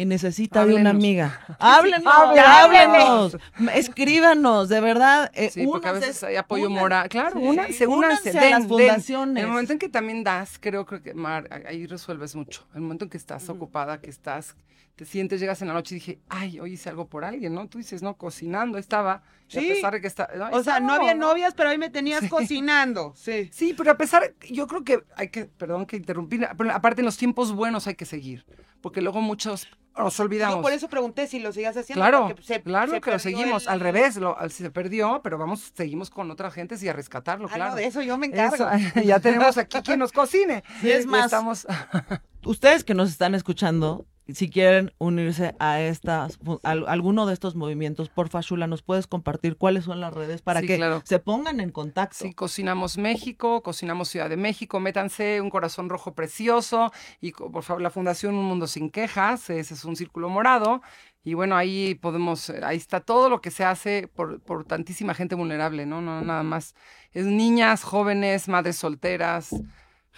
y 0.00 0.04
necesita 0.06 0.64
de 0.64 0.74
una 0.74 0.90
Háblenos. 0.90 0.94
amiga, 0.94 1.40
háblenos, 1.58 2.14
háblenos. 2.14 2.46
háblenos, 2.46 3.36
escríbanos, 3.74 4.68
de 4.68 4.80
verdad. 4.80 5.30
eh, 5.34 5.50
Sí, 5.50 5.66
porque 5.66 5.88
a 5.88 5.92
únanse- 5.92 6.00
veces 6.00 6.24
hay 6.24 6.36
apoyo 6.36 6.68
una- 6.68 6.80
moral. 6.80 7.08
Claro, 7.08 7.32
sí, 7.40 7.46
únanse, 7.46 7.86
únanse, 7.86 8.30
únanse 8.30 8.38
a 8.38 8.42
den, 8.42 8.50
las 8.50 8.60
den. 8.60 8.68
fundaciones. 8.68 9.36
En 9.36 9.42
el 9.44 9.48
momento 9.48 9.72
en 9.72 9.78
que 9.78 9.88
también 9.88 10.24
das, 10.24 10.58
creo, 10.60 10.86
creo 10.86 11.02
que, 11.02 11.14
Mar, 11.14 11.48
ahí 11.68 11.86
resuelves 11.86 12.34
mucho. 12.34 12.66
El 12.74 12.80
momento 12.82 13.04
en 13.04 13.10
que 13.10 13.16
estás 13.16 13.48
ocupada, 13.48 14.00
que 14.00 14.10
estás, 14.10 14.54
te 15.00 15.06
sientes, 15.06 15.40
llegas 15.40 15.62
en 15.62 15.68
la 15.68 15.72
noche 15.72 15.94
y 15.94 15.98
dije, 15.98 16.18
ay, 16.28 16.60
hoy 16.60 16.74
hice 16.74 16.90
algo 16.90 17.08
por 17.08 17.24
alguien, 17.24 17.54
¿no? 17.54 17.66
Tú 17.70 17.78
dices, 17.78 18.02
no, 18.02 18.18
cocinando, 18.18 18.76
ahí 18.76 18.82
estaba. 18.82 19.22
Sí. 19.48 19.56
A 19.70 19.74
pesar 19.74 19.94
de 19.94 20.02
que 20.02 20.06
está. 20.06 20.28
ahí 20.30 20.50
o 20.52 20.62
sea, 20.62 20.78
no 20.78 20.92
había 20.92 21.14
novias, 21.14 21.54
pero 21.54 21.70
hoy 21.70 21.78
me 21.78 21.88
tenías 21.88 22.28
cocinando. 22.28 23.14
Sí. 23.16 23.48
Sí, 23.50 23.72
pero 23.74 23.92
a 23.92 23.96
pesar, 23.96 24.34
yo 24.50 24.66
creo 24.66 24.84
que 24.84 25.02
hay 25.16 25.30
que, 25.30 25.46
perdón 25.46 25.86
que 25.86 25.96
interrumpir, 25.96 26.46
pero 26.54 26.70
aparte 26.70 27.00
en 27.00 27.06
los 27.06 27.16
tiempos 27.16 27.52
buenos 27.54 27.86
hay 27.86 27.94
que 27.94 28.04
seguir, 28.04 28.44
porque 28.82 29.00
luego 29.00 29.22
muchos 29.22 29.68
nos 29.96 30.20
olvidamos. 30.20 30.56
Yo 30.56 30.62
por 30.62 30.72
eso 30.72 30.86
pregunté 30.90 31.26
si 31.26 31.38
lo 31.40 31.50
sigas 31.50 31.78
haciendo. 31.78 32.02
Claro, 32.02 32.34
se- 32.42 32.60
claro 32.62 32.92
se 32.92 33.00
que 33.00 33.10
lo 33.10 33.18
seguimos, 33.18 33.62
el- 33.62 33.68
al 33.70 33.80
revés, 33.80 34.16
lo, 34.16 34.36
se 34.50 34.70
perdió, 34.70 35.22
pero 35.24 35.38
vamos, 35.38 35.72
seguimos 35.74 36.10
con 36.10 36.30
otras 36.30 36.52
gentes 36.52 36.82
y 36.82 36.90
a 36.90 36.92
rescatarlo, 36.92 37.48
Ah, 37.50 37.54
claro. 37.54 37.70
no, 37.70 37.76
de 37.76 37.86
eso 37.86 38.02
yo 38.02 38.18
me 38.18 38.26
encargo. 38.26 38.54
Eso, 38.54 38.68
ya 39.02 39.18
tenemos 39.18 39.56
aquí 39.56 39.78
quien 39.80 39.98
nos 39.98 40.12
cocine. 40.12 40.62
Sí, 40.82 40.90
es 40.90 41.06
más. 41.06 41.24
Estamos... 41.24 41.66
ustedes 42.44 42.84
que 42.84 42.92
nos 42.92 43.08
están 43.10 43.34
escuchando, 43.34 44.06
si 44.34 44.50
quieren 44.50 44.92
unirse 44.98 45.54
a 45.58 45.80
estas, 45.80 46.38
al- 46.62 46.86
alguno 46.88 47.26
de 47.26 47.34
estos 47.34 47.54
movimientos, 47.56 48.08
porfa, 48.08 48.40
Shula, 48.40 48.66
¿nos 48.66 48.82
puedes 48.82 49.06
compartir 49.06 49.56
cuáles 49.56 49.84
son 49.84 50.00
las 50.00 50.12
redes 50.12 50.42
para 50.42 50.60
Sí, 50.60 50.66
que 50.66 50.76
claro. 50.76 51.02
se 51.04 51.18
pongan 51.18 51.60
en 51.60 51.70
contacto? 51.70 52.16
Sí, 52.18 52.32
cocinamos 52.34 52.98
México, 52.98 53.62
cocinamos 53.62 54.08
Ciudad 54.08 54.28
de 54.28 54.36
México, 54.36 54.80
métanse 54.80 55.40
un 55.40 55.50
corazón 55.50 55.88
rojo 55.88 56.14
precioso 56.14 56.92
y 57.20 57.32
por 57.32 57.62
favor 57.62 57.82
la 57.82 57.90
Fundación 57.90 58.34
Un 58.34 58.44
Mundo 58.46 58.66
Sin 58.66 58.90
Quejas, 58.90 59.50
ese 59.50 59.74
es 59.74 59.84
un 59.84 59.96
círculo 59.96 60.28
morado 60.28 60.82
y 61.22 61.34
bueno, 61.34 61.54
ahí 61.56 61.94
podemos, 61.96 62.48
eh, 62.48 62.60
ahí 62.62 62.78
está 62.78 63.00
todo 63.00 63.28
lo 63.28 63.40
que 63.42 63.50
se 63.50 63.62
hace 63.64 64.08
por, 64.08 64.40
por 64.40 64.64
tantísima 64.64 65.12
gente 65.14 65.34
vulnerable, 65.34 65.84
¿no? 65.84 66.00
No, 66.00 66.22
nada 66.22 66.42
más. 66.42 66.74
Es 67.12 67.26
niñas, 67.26 67.82
jóvenes, 67.82 68.48
madres 68.48 68.76
solteras, 68.76 69.54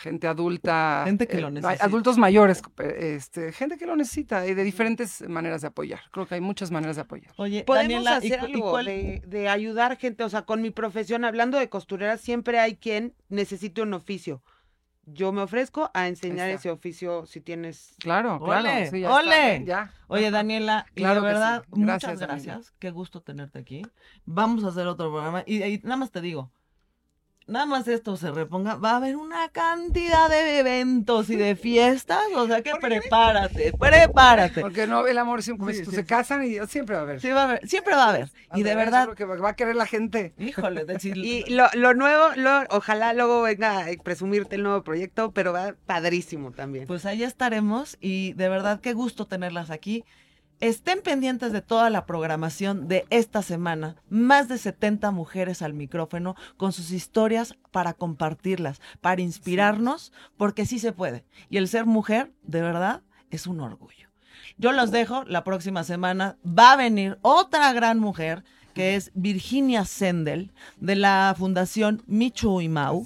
gente 0.03 0.27
adulta. 0.27 1.03
Gente 1.07 1.27
que 1.29 1.41
lo 1.41 1.47
hay 1.47 1.53
necesita. 1.55 1.85
Adultos 1.85 2.19
mayores, 2.19 2.61
eh, 2.81 3.15
este, 3.17 3.53
gente 3.53 3.79
que 3.79 3.87
lo 3.87 3.97
necesita 3.97 4.47
y 4.47 4.55
de 4.55 4.65
diferentes 4.65 5.27
maneras 5.29 5.61
de 5.63 5.69
apoyar. 5.69 6.01
Creo 6.11 6.27
que 6.27 6.35
hay 6.35 6.41
muchas 6.41 6.71
maneras 6.71 6.97
de 6.97 7.03
apoyar. 7.03 7.33
Oye, 7.37 7.65
Podemos 7.65 8.05
Daniela, 8.05 8.15
¿y 8.27 8.33
hacer 8.33 8.51
y 8.51 8.55
algo 8.55 8.71
cuál- 8.73 8.87
de, 8.87 9.23
de 9.27 9.49
ayudar 9.49 9.97
gente, 9.97 10.25
o 10.25 10.29
sea, 10.29 10.43
con 10.43 10.61
mi 10.61 10.71
profesión, 10.71 11.25
hablando 11.25 11.59
de 11.59 11.69
costurera, 11.69 12.19
siempre 12.19 12.59
hay 12.59 12.77
quien 12.77 13.15
necesite 13.29 13.81
un 13.83 13.95
oficio. 13.95 14.43
yo 15.05 15.33
me 15.33 15.43
ofrezco 15.43 15.91
a 15.95 16.07
enseñar 16.07 16.49
está. 16.49 16.61
ese 16.61 16.71
oficio 16.71 17.27
si 17.27 17.41
tienes... 17.41 17.97
Claro, 17.99 18.39
claro. 18.39 18.61
¡Ole! 18.69 18.89
sí, 18.89 19.01
ya 19.01 19.09
está, 19.09 19.21
¡Ole! 19.21 19.57
¿eh? 19.57 19.63
ya. 19.67 19.93
Oye. 20.07 20.31
Daniela, 20.31 20.87
y 20.95 21.01
Claro 21.01 21.23
de 21.23 21.27
que 21.27 21.33
sí. 21.33 21.35
verdad, 21.41 21.65
Gracias, 21.71 22.13
muchas 22.13 22.23
amiga. 22.23 22.27
gracias. 22.55 22.75
Qué 22.79 22.91
gusto 22.93 23.21
tenerte 23.21 23.59
aquí. 23.59 23.83
Vamos 24.27 24.63
a 24.63 24.69
hacer 24.69 24.87
otro 24.87 25.11
programa. 25.11 25.43
Y, 25.45 25.61
y 25.65 25.79
nada 25.83 25.97
más 25.97 26.13
te 26.13 26.21
digo, 26.21 26.53
nada 27.47 27.67
más 27.67 27.87
esto 27.89 28.17
se 28.17 28.31
reponga, 28.31 28.77
va 28.77 28.93
a 28.93 28.97
haber 28.97 29.17
una 29.17 29.49
cantidad 29.51 30.29
de 30.29 30.59
eventos 30.59 31.31
y 31.31 31.37
de 31.37 31.57
fiestas. 31.57 32.23
O 32.37 32.47
sea 32.47 32.63
que 32.63 32.73
prepárate, 32.81 33.73
prepárate. 33.79 34.61
Porque 34.61 34.87
no, 34.87 35.07
el 35.07 35.19
amor 35.19 35.43
siempre, 35.43 35.75
Sí, 35.75 35.83
tú, 35.85 35.91
sí, 35.91 35.97
se 35.97 36.05
casan 36.07 36.45
y 36.45 36.57
siempre 36.67 36.95
va 36.97 37.01
a 37.03 37.05
haber. 37.05 37.21
Sí, 37.21 37.31
va 37.31 37.43
a 37.43 37.45
haber, 37.45 37.69
siempre 37.69 37.95
va 37.95 38.05
a 38.05 38.09
haber. 38.11 38.31
Y 38.55 38.63
de 38.63 38.75
verdad, 38.75 39.05
creo 39.05 39.17
que 39.17 39.25
va 39.43 39.51
a 39.51 39.57
querer 39.57 39.77
la 39.77 39.87
gente. 39.87 40.35
híjole, 40.39 40.85
decir, 40.85 41.17
Y 41.17 41.45
lo, 41.51 41.67
lo 41.75 41.95
nuevo, 41.95 42.29
lo- 42.37 42.65
ojalá 42.71 43.13
luego 43.15 43.43
venga 43.43 43.81
a 43.81 43.87
presumirte 44.03 44.57
el 44.57 44.63
nuevo 44.63 44.83
proyecto, 44.83 45.33
pero 45.33 45.53
va 45.53 45.75
padrísimo 45.87 46.53
también. 46.53 46.87
Pues 46.87 47.07
ahí 47.07 47.23
estaremos 47.23 47.97
y 48.01 48.33
de 48.35 48.49
verdad 48.49 48.81
qué 48.81 48.93
gusto 48.93 49.27
tenerlas 49.27 49.71
aquí. 49.71 50.05
Estén 50.63 51.03
pendientes 51.03 51.51
de 51.51 51.61
toda 51.61 51.91
la 51.91 52.07
programación 52.07 52.87
de 52.87 53.05
esta 53.11 53.43
semana. 53.43 53.97
Más 54.09 54.47
de 54.47 54.59
70 54.59 55.11
mujeres 55.11 55.61
al 55.61 55.75
micrófono 55.75 56.37
con 56.57 56.73
sus 56.73 56.93
historias 56.93 57.57
para 57.73 57.95
compartirlas, 57.95 58.81
para 59.01 59.23
inspirarnos, 59.23 60.13
porque 60.37 60.65
sí 60.65 60.79
se 60.79 60.93
puede. 60.93 61.25
Y 61.51 61.57
el 61.57 61.67
ser 61.67 61.85
mujer, 61.85 62.31
de 62.45 62.63
verdad, 62.63 63.03
es 63.33 63.49
un 63.49 63.59
orgullo. 63.59 64.09
Yo 64.57 64.71
los 64.71 64.93
dejo, 64.93 65.25
la 65.25 65.43
próxima 65.43 65.83
semana 65.83 66.37
va 66.47 66.75
a 66.75 66.77
venir 66.77 67.19
otra 67.23 67.73
gran 67.73 67.99
mujer 67.99 68.45
que 68.73 68.95
es 68.95 69.11
Virginia 69.15 69.85
Sendel 69.85 70.53
de 70.77 70.95
la 70.95 71.35
Fundación 71.37 72.05
Michu 72.07 72.61
y 72.61 72.69
Mau 72.69 73.05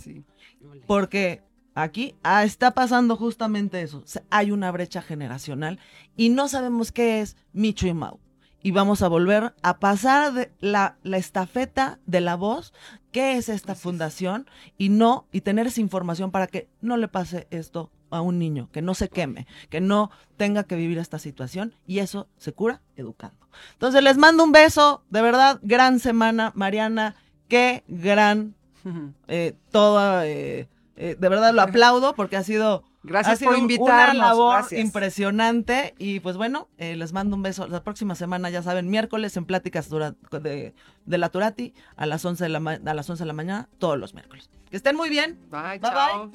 porque 0.86 1.42
aquí 1.76 2.16
ah, 2.24 2.42
está 2.42 2.72
pasando 2.72 3.16
justamente 3.16 3.82
eso. 3.82 3.98
O 3.98 4.06
sea, 4.06 4.22
hay 4.30 4.50
una 4.50 4.72
brecha 4.72 5.02
generacional 5.02 5.78
y 6.16 6.30
no 6.30 6.48
sabemos 6.48 6.90
qué 6.90 7.20
es 7.20 7.36
Micho 7.52 7.86
y 7.86 7.94
Mau. 7.94 8.18
Y 8.62 8.72
vamos 8.72 9.02
a 9.02 9.08
volver 9.08 9.54
a 9.62 9.78
pasar 9.78 10.32
de 10.32 10.50
la, 10.58 10.96
la 11.04 11.18
estafeta 11.18 12.00
de 12.06 12.20
la 12.20 12.34
voz, 12.34 12.72
qué 13.12 13.36
es 13.36 13.48
esta 13.48 13.76
fundación, 13.76 14.48
y 14.76 14.88
no, 14.88 15.28
y 15.30 15.42
tener 15.42 15.68
esa 15.68 15.80
información 15.80 16.32
para 16.32 16.48
que 16.48 16.68
no 16.80 16.96
le 16.96 17.06
pase 17.06 17.46
esto 17.50 17.92
a 18.10 18.22
un 18.22 18.40
niño, 18.40 18.68
que 18.72 18.82
no 18.82 18.94
se 18.94 19.08
queme, 19.08 19.46
que 19.68 19.80
no 19.80 20.10
tenga 20.36 20.64
que 20.64 20.74
vivir 20.74 20.98
esta 20.98 21.20
situación, 21.20 21.74
y 21.86 22.00
eso 22.00 22.28
se 22.38 22.52
cura 22.52 22.82
educando. 22.96 23.46
Entonces 23.74 24.02
les 24.02 24.16
mando 24.16 24.42
un 24.42 24.50
beso, 24.50 25.04
de 25.10 25.22
verdad, 25.22 25.60
gran 25.62 26.00
semana, 26.00 26.50
Mariana, 26.56 27.14
qué 27.46 27.84
gran 27.86 28.56
eh, 29.28 29.54
toda, 29.70 30.26
eh, 30.26 30.68
eh, 30.96 31.16
de 31.18 31.28
verdad 31.28 31.52
lo 31.54 31.62
aplaudo 31.62 32.14
porque 32.14 32.36
ha 32.36 32.42
sido, 32.42 32.84
Gracias 33.02 33.34
ha 33.34 33.36
sido 33.36 33.50
por 33.52 33.60
invitarnos. 33.60 34.14
una 34.16 34.28
labor 34.28 34.54
gracias. 34.60 34.80
impresionante 34.80 35.94
y 35.98 36.20
pues 36.20 36.36
bueno, 36.36 36.68
eh, 36.78 36.96
les 36.96 37.12
mando 37.12 37.36
un 37.36 37.42
beso. 37.42 37.68
La 37.68 37.82
próxima 37.84 38.14
semana, 38.14 38.50
ya 38.50 38.62
saben, 38.62 38.88
miércoles 38.90 39.36
en 39.36 39.44
Pláticas 39.44 39.88
de, 39.90 40.74
de 41.04 41.18
la 41.18 41.28
Turati 41.28 41.74
a 41.96 42.06
las, 42.06 42.24
11 42.24 42.44
de 42.44 42.48
la 42.50 42.58
a 42.58 42.94
las 42.94 43.08
11 43.08 43.22
de 43.22 43.26
la 43.26 43.32
mañana, 43.32 43.68
todos 43.78 43.98
los 43.98 44.14
miércoles. 44.14 44.50
Que 44.70 44.76
estén 44.76 44.96
muy 44.96 45.08
bien. 45.08 45.38
Bye, 45.50 45.78
Bye, 45.78 45.80
chao. 45.80 46.32